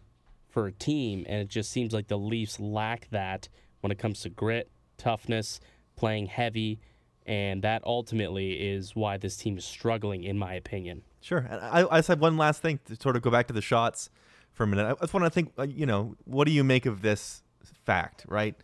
for 0.48 0.68
a 0.68 0.72
team, 0.72 1.27
and 1.29 1.40
it 1.42 1.48
just 1.48 1.70
seems 1.72 1.92
like 1.92 2.07
the 2.07 2.16
Leafs 2.18 2.61
lack 2.61 3.09
that 3.11 3.48
when 3.81 3.90
it 3.90 3.98
comes 3.98 4.20
to 4.20 4.29
grit, 4.29 4.70
toughness, 4.96 5.59
playing 5.98 6.26
heavy, 6.26 6.80
and 7.26 7.62
that 7.62 7.82
ultimately 7.84 8.52
is 8.52 8.96
why 8.96 9.18
this 9.18 9.37
team 9.37 9.58
is 9.58 9.64
struggling, 9.64 10.24
in 10.24 10.38
my 10.38 10.54
opinion. 10.54 11.02
Sure. 11.20 11.46
I, 11.50 11.84
I 11.90 11.98
just 11.98 12.08
have 12.08 12.20
one 12.20 12.37
last 12.37 12.62
thing 12.62 12.80
to 12.87 12.96
sort 12.96 13.16
of 13.16 13.22
go 13.22 13.30
back 13.30 13.48
to 13.48 13.52
the 13.52 13.61
shots 13.61 14.08
for 14.52 14.62
a 14.64 14.66
minute. 14.66 14.87
I 14.87 14.94
just 15.00 15.12
want 15.12 15.24
to 15.24 15.30
think, 15.30 15.52
uh, 15.58 15.64
you 15.64 15.84
know, 15.84 16.14
what 16.24 16.46
do 16.46 16.52
you 16.52 16.64
make 16.64 16.87
of 16.87 17.02
this 17.02 17.42
fact, 17.84 18.24
right? 18.28 18.54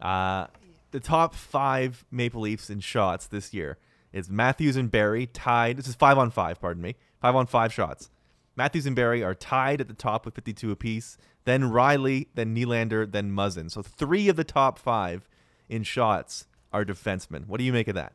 Uh, 0.00 0.46
the 0.92 1.00
top 1.00 1.34
five 1.34 2.04
Maple 2.10 2.40
Leafs 2.40 2.70
in 2.70 2.80
shots 2.80 3.26
this 3.26 3.52
year 3.52 3.78
is 4.12 4.30
Matthews 4.30 4.76
and 4.76 4.90
Barrie 4.90 5.26
tied. 5.26 5.76
This 5.76 5.88
is 5.88 5.94
five 5.94 6.16
on 6.16 6.30
five, 6.30 6.60
pardon 6.60 6.82
me. 6.82 6.94
Five 7.20 7.34
on 7.34 7.46
five 7.46 7.72
shots. 7.72 8.08
Matthews 8.54 8.86
and 8.86 8.96
Barrie 8.96 9.22
are 9.22 9.34
tied 9.34 9.80
at 9.80 9.88
the 9.88 9.94
top 9.94 10.24
with 10.24 10.34
52 10.34 10.70
apiece. 10.70 11.18
Then 11.44 11.64
Rielly, 11.64 12.28
then 12.34 12.56
Nylander, 12.56 13.10
then 13.10 13.30
Muzzin. 13.30 13.70
So 13.70 13.82
three 13.82 14.28
of 14.28 14.36
the 14.36 14.44
top 14.44 14.78
five 14.78 15.28
in 15.68 15.82
shots 15.82 16.46
are 16.72 16.84
defensemen. 16.84 17.46
What 17.46 17.58
do 17.58 17.64
you 17.64 17.72
make 17.72 17.88
of 17.88 17.94
that? 17.94 18.12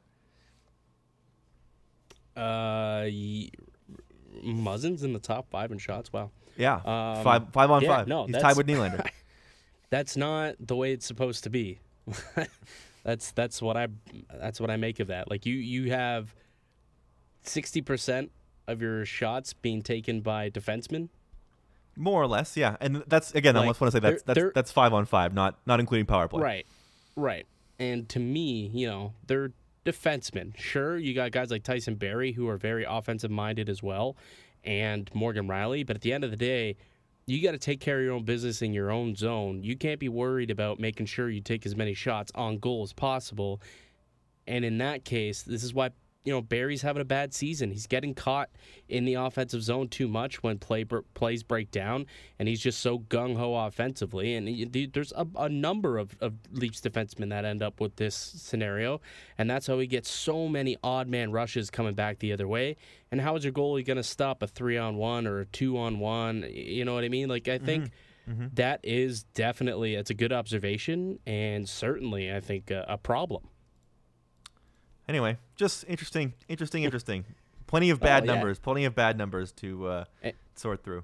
Uh, 2.35 3.05
y- 3.05 3.49
Muzzin's 4.43 5.03
in 5.03 5.13
the 5.13 5.19
top 5.19 5.49
five 5.49 5.71
in 5.71 5.77
shots. 5.77 6.11
Wow. 6.13 6.31
Yeah, 6.57 6.75
Um, 6.75 7.23
five 7.23 7.49
five 7.53 7.71
on 7.71 7.81
yeah, 7.81 7.97
five. 7.97 8.07
no, 8.07 8.25
He's 8.25 8.37
tied 8.37 8.57
with 8.57 8.67
Nylander. 8.67 9.07
That's 9.89 10.15
not 10.15 10.55
the 10.59 10.75
way 10.75 10.91
it's 10.93 11.05
supposed 11.05 11.43
to 11.45 11.49
be. 11.49 11.79
that's 13.03 13.31
that's 13.31 13.61
what 13.61 13.75
I 13.77 13.87
that's 14.33 14.59
what 14.59 14.69
I 14.71 14.77
make 14.77 14.99
of 14.99 15.07
that. 15.07 15.29
Like 15.29 15.45
you 15.45 15.53
you 15.55 15.91
have 15.91 16.33
sixty 17.43 17.81
percent 17.81 18.31
of 18.67 18.81
your 18.81 19.05
shots 19.05 19.53
being 19.53 19.81
taken 19.81 20.21
by 20.21 20.49
defensemen. 20.49 21.09
More 21.97 22.21
or 22.21 22.27
less, 22.27 22.55
yeah. 22.55 22.77
And 22.79 23.03
that's 23.07 23.33
again, 23.33 23.55
I 23.57 23.59
Like, 23.61 23.69
just 23.69 23.81
want 23.81 23.91
to 23.93 23.97
say 23.97 23.99
that's 23.99 24.23
that's 24.23 24.53
that's 24.55 24.71
five 24.71 24.93
on 24.93 25.05
five, 25.05 25.33
not 25.33 25.59
not 25.65 25.79
including 25.81 26.05
power 26.05 26.27
play. 26.29 26.41
Right. 26.41 26.65
Right. 27.17 27.45
And 27.81 28.07
to 28.09 28.19
me, 28.19 28.69
you 28.71 28.85
know, 28.85 29.13
they're 29.25 29.53
defensemen. 29.85 30.55
Sure, 30.55 30.99
you 30.99 31.15
got 31.15 31.31
guys 31.31 31.49
like 31.49 31.63
Tyson 31.63 31.95
Barrie 31.95 32.31
who 32.31 32.47
are 32.47 32.55
very 32.55 32.85
offensive 32.87 33.31
minded 33.31 33.69
as 33.69 33.81
well, 33.81 34.15
and 34.63 35.09
Morgan 35.15 35.47
Rielly. 35.47 35.83
But 35.83 35.95
at 35.95 36.03
the 36.03 36.13
end 36.13 36.23
of 36.23 36.29
the 36.29 36.37
day, 36.37 36.77
you 37.25 37.41
got 37.41 37.53
to 37.53 37.57
take 37.57 37.79
care 37.79 37.97
of 37.97 38.03
your 38.03 38.13
own 38.13 38.23
business 38.23 38.61
in 38.61 38.71
your 38.71 38.91
own 38.91 39.15
zone. 39.15 39.63
You 39.63 39.75
can't 39.75 39.99
be 39.99 40.09
worried 40.09 40.51
about 40.51 40.79
making 40.79 41.07
sure 41.07 41.27
you 41.27 41.41
take 41.41 41.65
as 41.65 41.75
many 41.75 41.95
shots 41.95 42.31
on 42.35 42.59
goal 42.59 42.83
as 42.83 42.93
possible. 42.93 43.59
And 44.45 44.63
in 44.63 44.77
that 44.77 45.03
case, 45.03 45.41
this 45.41 45.63
is 45.63 45.73
why 45.73 45.89
you 46.23 46.31
know 46.31 46.41
Barrie's 46.41 46.81
having 46.84 47.01
a 47.01 47.05
bad 47.05 47.34
season. 47.34 47.71
He's 47.71 47.88
getting 47.88 48.13
caught 48.13 48.49
in 48.88 49.05
the 49.05 49.15
offensive 49.15 49.63
zone 49.63 49.88
too 49.88 50.07
much 50.07 50.43
when 50.43 50.60
play 50.60 50.86
plays 51.13 51.43
break 51.43 51.71
down, 51.71 52.05
and 52.38 52.47
he's 52.47 52.60
just 52.62 52.79
so 52.79 52.99
gung 52.99 53.38
ho 53.38 53.55
offensively. 53.55 54.36
And 54.36 54.47
he- 54.47 54.86
there's 54.86 55.12
a, 55.13 55.25
a 55.36 55.49
number 55.49 55.97
of, 55.97 56.15
of 56.21 56.34
Leafs 56.51 56.81
defensemen 56.81 57.29
that 57.29 57.43
end 57.45 57.63
up 57.63 57.79
with 57.79 57.95
this 57.95 58.15
scenario, 58.15 59.01
and 59.38 59.49
that's 59.49 59.67
how 59.67 59.79
he 59.79 59.88
gets 59.88 60.12
so 60.12 60.47
many 60.47 60.77
odd 60.84 61.07
man 61.07 61.31
rushes 61.31 61.69
coming 61.69 61.95
back 61.95 62.19
the 62.19 62.34
other 62.34 62.47
way. 62.47 62.75
And 63.12 63.19
how 63.21 63.36
is 63.36 63.43
your 63.43 63.53
goalie 63.53 63.86
going 63.86 63.97
to 63.97 64.03
stop 64.03 64.43
a 64.43 64.47
three 64.47 64.77
on 64.77 64.95
one 64.97 65.25
or 65.27 65.39
a 65.39 65.45
two 65.45 65.77
on 65.77 65.99
one? 65.99 66.45
You 66.51 66.86
know 66.86 66.93
what 66.93 67.03
I 67.03 67.10
mean? 67.10 67.29
Like 67.29 67.47
I 67.47 67.57
think. 67.57 67.86
Mm-hmm. 67.86 67.93
Mm-hmm. 68.29 68.45
that 68.53 68.81
is 68.84 69.23
definitely 69.34 69.95
it's 69.95 70.12
a 70.12 70.13
good 70.13 70.31
observation 70.31 71.17
and 71.25 71.67
certainly 71.67 72.31
I 72.31 72.39
think 72.39 72.69
a, 72.69 72.86
a 72.88 72.95
problem. 72.99 73.47
Anyway, 75.12 75.38
just 75.58 75.84
interesting, 75.89 76.34
interesting, 76.47 76.84
interesting. 76.84 77.26
Plenty 77.67 77.89
of 77.89 78.00
bad 78.00 78.24
Oh, 78.24 78.26
yeah. 78.28 78.32
numbers. 78.34 78.60
Plenty 78.60 78.86
of 78.86 78.95
bad 78.95 79.17
numbers 79.17 79.52
to 79.54 79.86
uh, 79.88 80.06
Eh. 80.24 80.32
sort 80.56 80.86
through. 80.86 81.04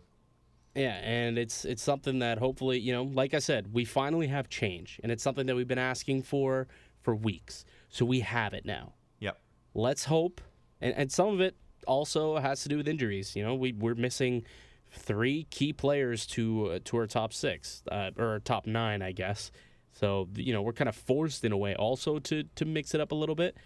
Yeah, 0.76 0.94
and 1.04 1.38
it's 1.38 1.66
it's 1.66 1.84
something 1.84 2.20
that 2.20 2.38
hopefully, 2.38 2.80
you 2.80 2.94
know, 2.94 3.04
like 3.04 3.34
I 3.34 3.40
said, 3.40 3.74
we 3.74 3.84
finally 3.84 4.28
have 4.28 4.48
change, 4.48 5.02
and 5.04 5.12
it's 5.12 5.22
something 5.22 5.46
that 5.48 5.58
we've 5.58 5.68
been 5.68 5.78
asking 5.78 6.24
for 6.24 6.70
for 7.02 7.14
weeks. 7.16 7.66
So 7.90 8.06
we 8.06 8.22
have 8.22 8.54
it 8.54 8.64
now. 8.66 8.94
Yep. 9.20 9.42
Let's 9.74 10.06
hope, 10.06 10.40
and, 10.80 10.94
and 10.96 11.12
some 11.12 11.28
of 11.34 11.42
it 11.42 11.58
also 11.86 12.38
has 12.38 12.64
to 12.64 12.70
do 12.70 12.78
with 12.78 12.88
injuries. 12.88 13.36
You 13.36 13.44
know, 13.44 13.56
we 13.56 13.74
we're 13.74 13.96
missing 13.96 14.46
three 14.90 15.48
key 15.50 15.74
players 15.74 16.26
to 16.28 16.68
uh, 16.68 16.80
to 16.86 16.96
our 16.96 17.08
top 17.08 17.34
six 17.34 17.84
uh, 17.92 18.12
or 18.18 18.40
top 18.40 18.66
nine, 18.68 19.02
I 19.02 19.12
guess. 19.12 19.52
So 19.92 20.30
you 20.36 20.54
know, 20.54 20.62
we're 20.62 20.72
kind 20.72 20.88
of 20.88 20.96
forced 20.96 21.44
in 21.44 21.52
a 21.52 21.58
way 21.58 21.76
also 21.76 22.20
to 22.20 22.44
to 22.56 22.64
mix 22.64 22.96
it 22.96 23.02
up 23.02 23.12
a 23.12 23.16
little 23.16 23.36
bit, 23.36 23.58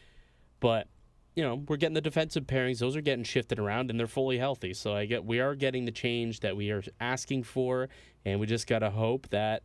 but 0.61 0.87
you 1.35 1.43
know, 1.43 1.63
we're 1.67 1.77
getting 1.77 1.93
the 1.93 2.01
defensive 2.01 2.45
pairings; 2.45 2.79
those 2.79 2.95
are 2.95 3.01
getting 3.01 3.23
shifted 3.25 3.57
around, 3.59 3.89
and 3.89 3.99
they're 3.99 4.07
fully 4.07 4.37
healthy. 4.37 4.73
So 4.73 4.93
I 4.95 5.05
get 5.05 5.25
we 5.25 5.39
are 5.41 5.55
getting 5.55 5.83
the 5.85 5.91
change 5.91 6.39
that 6.41 6.55
we 6.55 6.71
are 6.71 6.83
asking 7.01 7.43
for, 7.43 7.89
and 8.25 8.39
we 8.39 8.47
just 8.47 8.67
gotta 8.67 8.89
hope 8.89 9.27
that, 9.29 9.63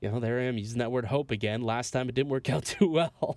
you 0.00 0.10
know, 0.10 0.18
there 0.20 0.38
I 0.40 0.44
am 0.44 0.58
using 0.58 0.78
that 0.78 0.90
word 0.92 1.04
hope 1.06 1.30
again. 1.30 1.60
Last 1.62 1.90
time 1.92 2.08
it 2.08 2.14
didn't 2.14 2.30
work 2.30 2.48
out 2.54 2.64
too 2.64 2.88
well, 2.88 3.36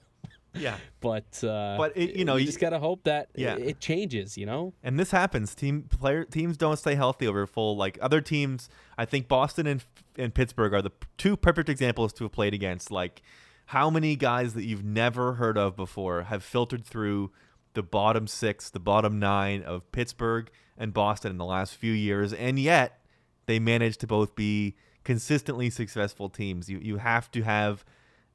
Yeah. 0.53 0.77
but 0.99 1.43
uh, 1.43 1.75
But 1.77 1.97
it- 1.97 2.15
you 2.15 2.23
know, 2.23 2.35
you 2.35 2.45
just 2.45 2.59
gotta 2.59 2.77
hope 2.79 3.03
that 3.05 3.29
Yeah. 3.35 3.55
it, 3.55 3.67
it 3.67 3.79
changes. 3.79 4.37
You 4.37 4.45
know, 4.45 4.73
And 4.83 4.99
this 4.99 5.09
happens. 5.09 5.55
Team 5.55 5.83
player 5.89 6.25
teams 6.25 6.55
don't 6.55 6.77
stay 6.77 6.93
healthy 6.95 7.25
over 7.27 7.47
full. 7.47 7.75
Like 7.75 7.97
other 7.99 8.21
teams, 8.21 8.69
I 8.97 9.05
think 9.05 9.27
Boston 9.27 9.65
and 9.65 9.83
and 10.19 10.33
Pittsburgh 10.35 10.73
are 10.75 10.81
the 10.83 10.91
two 11.17 11.35
perfect 11.35 11.67
examples 11.69 12.13
to 12.13 12.25
have 12.25 12.31
played 12.31 12.53
against. 12.53 12.91
Like 12.91 13.23
how 13.69 13.87
many 13.87 14.15
guys 14.15 14.55
that 14.55 14.63
you've 14.63 14.83
never 14.83 15.33
heard 15.33 15.55
of 15.55 15.75
before 15.75 16.23
have 16.23 16.43
filtered 16.43 16.83
through 16.83 17.29
the 17.75 17.83
bottom 17.83 18.25
six, 18.25 18.71
the 18.71 18.79
bottom 18.79 19.19
nine 19.19 19.61
of 19.61 19.91
Pittsburgh 19.91 20.49
and 20.75 20.91
Boston 20.91 21.29
in 21.29 21.37
the 21.37 21.45
last 21.45 21.75
few 21.75 21.93
years, 21.93 22.33
and 22.33 22.57
yet 22.57 22.99
they 23.45 23.59
managed 23.59 23.99
to 23.99 24.07
both 24.07 24.33
be 24.33 24.75
consistently 25.03 25.69
successful 25.69 26.29
teams. 26.29 26.67
You 26.67 26.79
you 26.79 26.97
have 26.97 27.29
to 27.29 27.43
have 27.43 27.85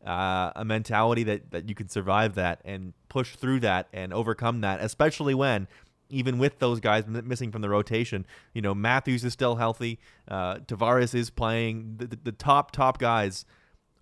uh, 0.07 0.53
a 0.55 0.65
mentality 0.65 1.25
that, 1.25 1.51
that 1.51 1.69
you 1.69 1.75
can 1.75 1.89
survive 1.89 2.37
that 2.37 2.61
and 2.65 2.93
push 3.09 3.35
through 3.35 3.59
that 3.59 3.89
and 3.93 4.15
overcome 4.15 4.61
that, 4.61 4.81
especially 4.81 5.35
when, 5.35 5.67
even 6.11 6.39
with 6.39 6.61
those 6.61 6.79
guys 6.79 7.09
missing 7.09 7.51
from 7.51 7.61
the 7.61 7.69
rotation, 7.69 8.25
you 8.53 8.63
know, 8.63 8.73
Matthews 8.73 9.25
is 9.25 9.33
still 9.33 9.57
healthy. 9.57 9.99
Uh, 10.29 10.59
Tavares 10.59 11.13
is 11.13 11.31
playing. 11.31 11.97
The, 11.97 12.07
the, 12.07 12.19
the 12.23 12.33
top, 12.33 12.71
top 12.71 12.99
guys 12.99 13.45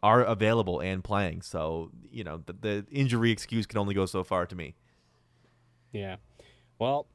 are 0.03 0.23
available 0.23 0.81
and 0.81 1.05
playing. 1.05 1.43
So, 1.43 1.91
you 2.11 2.25
know, 2.25 2.43
the, 2.45 2.53
the 2.53 2.87
injury 2.91 3.31
excuse 3.31 3.67
can 3.67 3.79
only 3.79 3.95
go 3.95 4.07
so 4.07 4.25
far 4.25 4.47
to 4.47 4.57
me. 4.57 4.75
Yeah. 5.93 6.17
Well, 6.79 7.07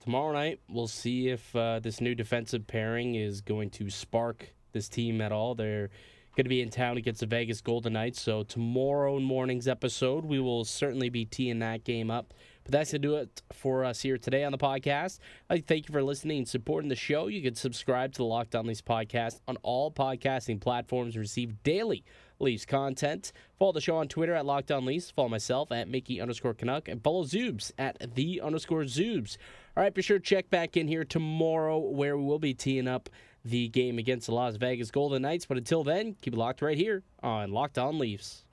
tomorrow 0.00 0.32
night 0.32 0.60
we'll 0.68 0.86
see 0.86 1.28
if 1.28 1.54
uh, 1.56 1.80
this 1.80 2.00
new 2.00 2.14
defensive 2.14 2.66
pairing 2.66 3.16
is 3.16 3.40
going 3.40 3.70
to 3.70 3.90
spark 3.90 4.54
this 4.72 4.88
team 4.88 5.20
at 5.20 5.32
all. 5.32 5.54
They're 5.54 5.90
going 6.36 6.44
to 6.44 6.50
be 6.50 6.62
in 6.62 6.70
town 6.70 6.96
against 6.98 7.18
the 7.18 7.26
Vegas 7.26 7.60
Golden 7.60 7.94
Knights. 7.94 8.20
So 8.20 8.44
tomorrow 8.44 9.18
morning's 9.18 9.66
episode, 9.66 10.24
we 10.24 10.38
will 10.38 10.64
certainly 10.64 11.08
be 11.08 11.24
teeing 11.24 11.58
that 11.58 11.82
game 11.82 12.12
up. 12.12 12.32
But 12.62 12.70
that's 12.70 12.90
to 12.90 12.98
do 13.00 13.16
it 13.16 13.42
for 13.52 13.84
us 13.84 14.02
here 14.02 14.18
today 14.18 14.44
on 14.44 14.52
the 14.52 14.58
podcast. 14.58 15.18
Like 15.50 15.66
thank 15.66 15.88
you 15.88 15.92
for 15.92 16.02
listening 16.02 16.38
and 16.38 16.48
supporting 16.48 16.90
the 16.90 16.94
show. 16.94 17.26
You 17.26 17.42
can 17.42 17.56
subscribe 17.56 18.12
to 18.12 18.18
the 18.18 18.24
Locked 18.24 18.54
On 18.54 18.66
Leafs 18.66 18.82
podcast 18.82 19.40
on 19.48 19.56
all 19.62 19.90
podcasting 19.90 20.60
platforms 20.60 21.16
receive 21.16 21.60
daily 21.64 22.04
Leafs 22.40 22.64
content. 22.64 23.32
Follow 23.58 23.72
the 23.72 23.80
show 23.80 23.96
on 23.96 24.08
Twitter 24.08 24.34
at 24.34 24.46
Locked 24.46 24.70
On 24.70 24.84
Leafs. 24.84 25.10
Follow 25.10 25.28
myself 25.28 25.72
at 25.72 25.88
Mickey 25.88 26.20
underscore 26.20 26.54
Canuck 26.54 26.88
and 26.88 27.02
follow 27.02 27.24
Zoobs 27.24 27.72
at 27.78 28.14
the 28.14 28.40
underscore 28.40 28.82
Zoobs. 28.82 29.36
All 29.76 29.82
right, 29.82 29.94
be 29.94 30.02
sure 30.02 30.18
to 30.18 30.24
check 30.24 30.50
back 30.50 30.76
in 30.76 30.88
here 30.88 31.04
tomorrow 31.04 31.78
where 31.78 32.16
we 32.16 32.24
will 32.24 32.38
be 32.38 32.54
teeing 32.54 32.88
up 32.88 33.08
the 33.44 33.68
game 33.68 33.98
against 33.98 34.26
the 34.26 34.34
Las 34.34 34.56
Vegas 34.56 34.90
Golden 34.90 35.22
Knights. 35.22 35.46
But 35.46 35.56
until 35.56 35.84
then, 35.84 36.16
keep 36.20 36.34
it 36.34 36.38
locked 36.38 36.62
right 36.62 36.76
here 36.76 37.02
on 37.22 37.52
Locked 37.52 37.78
On 37.78 37.98
Leafs. 37.98 38.44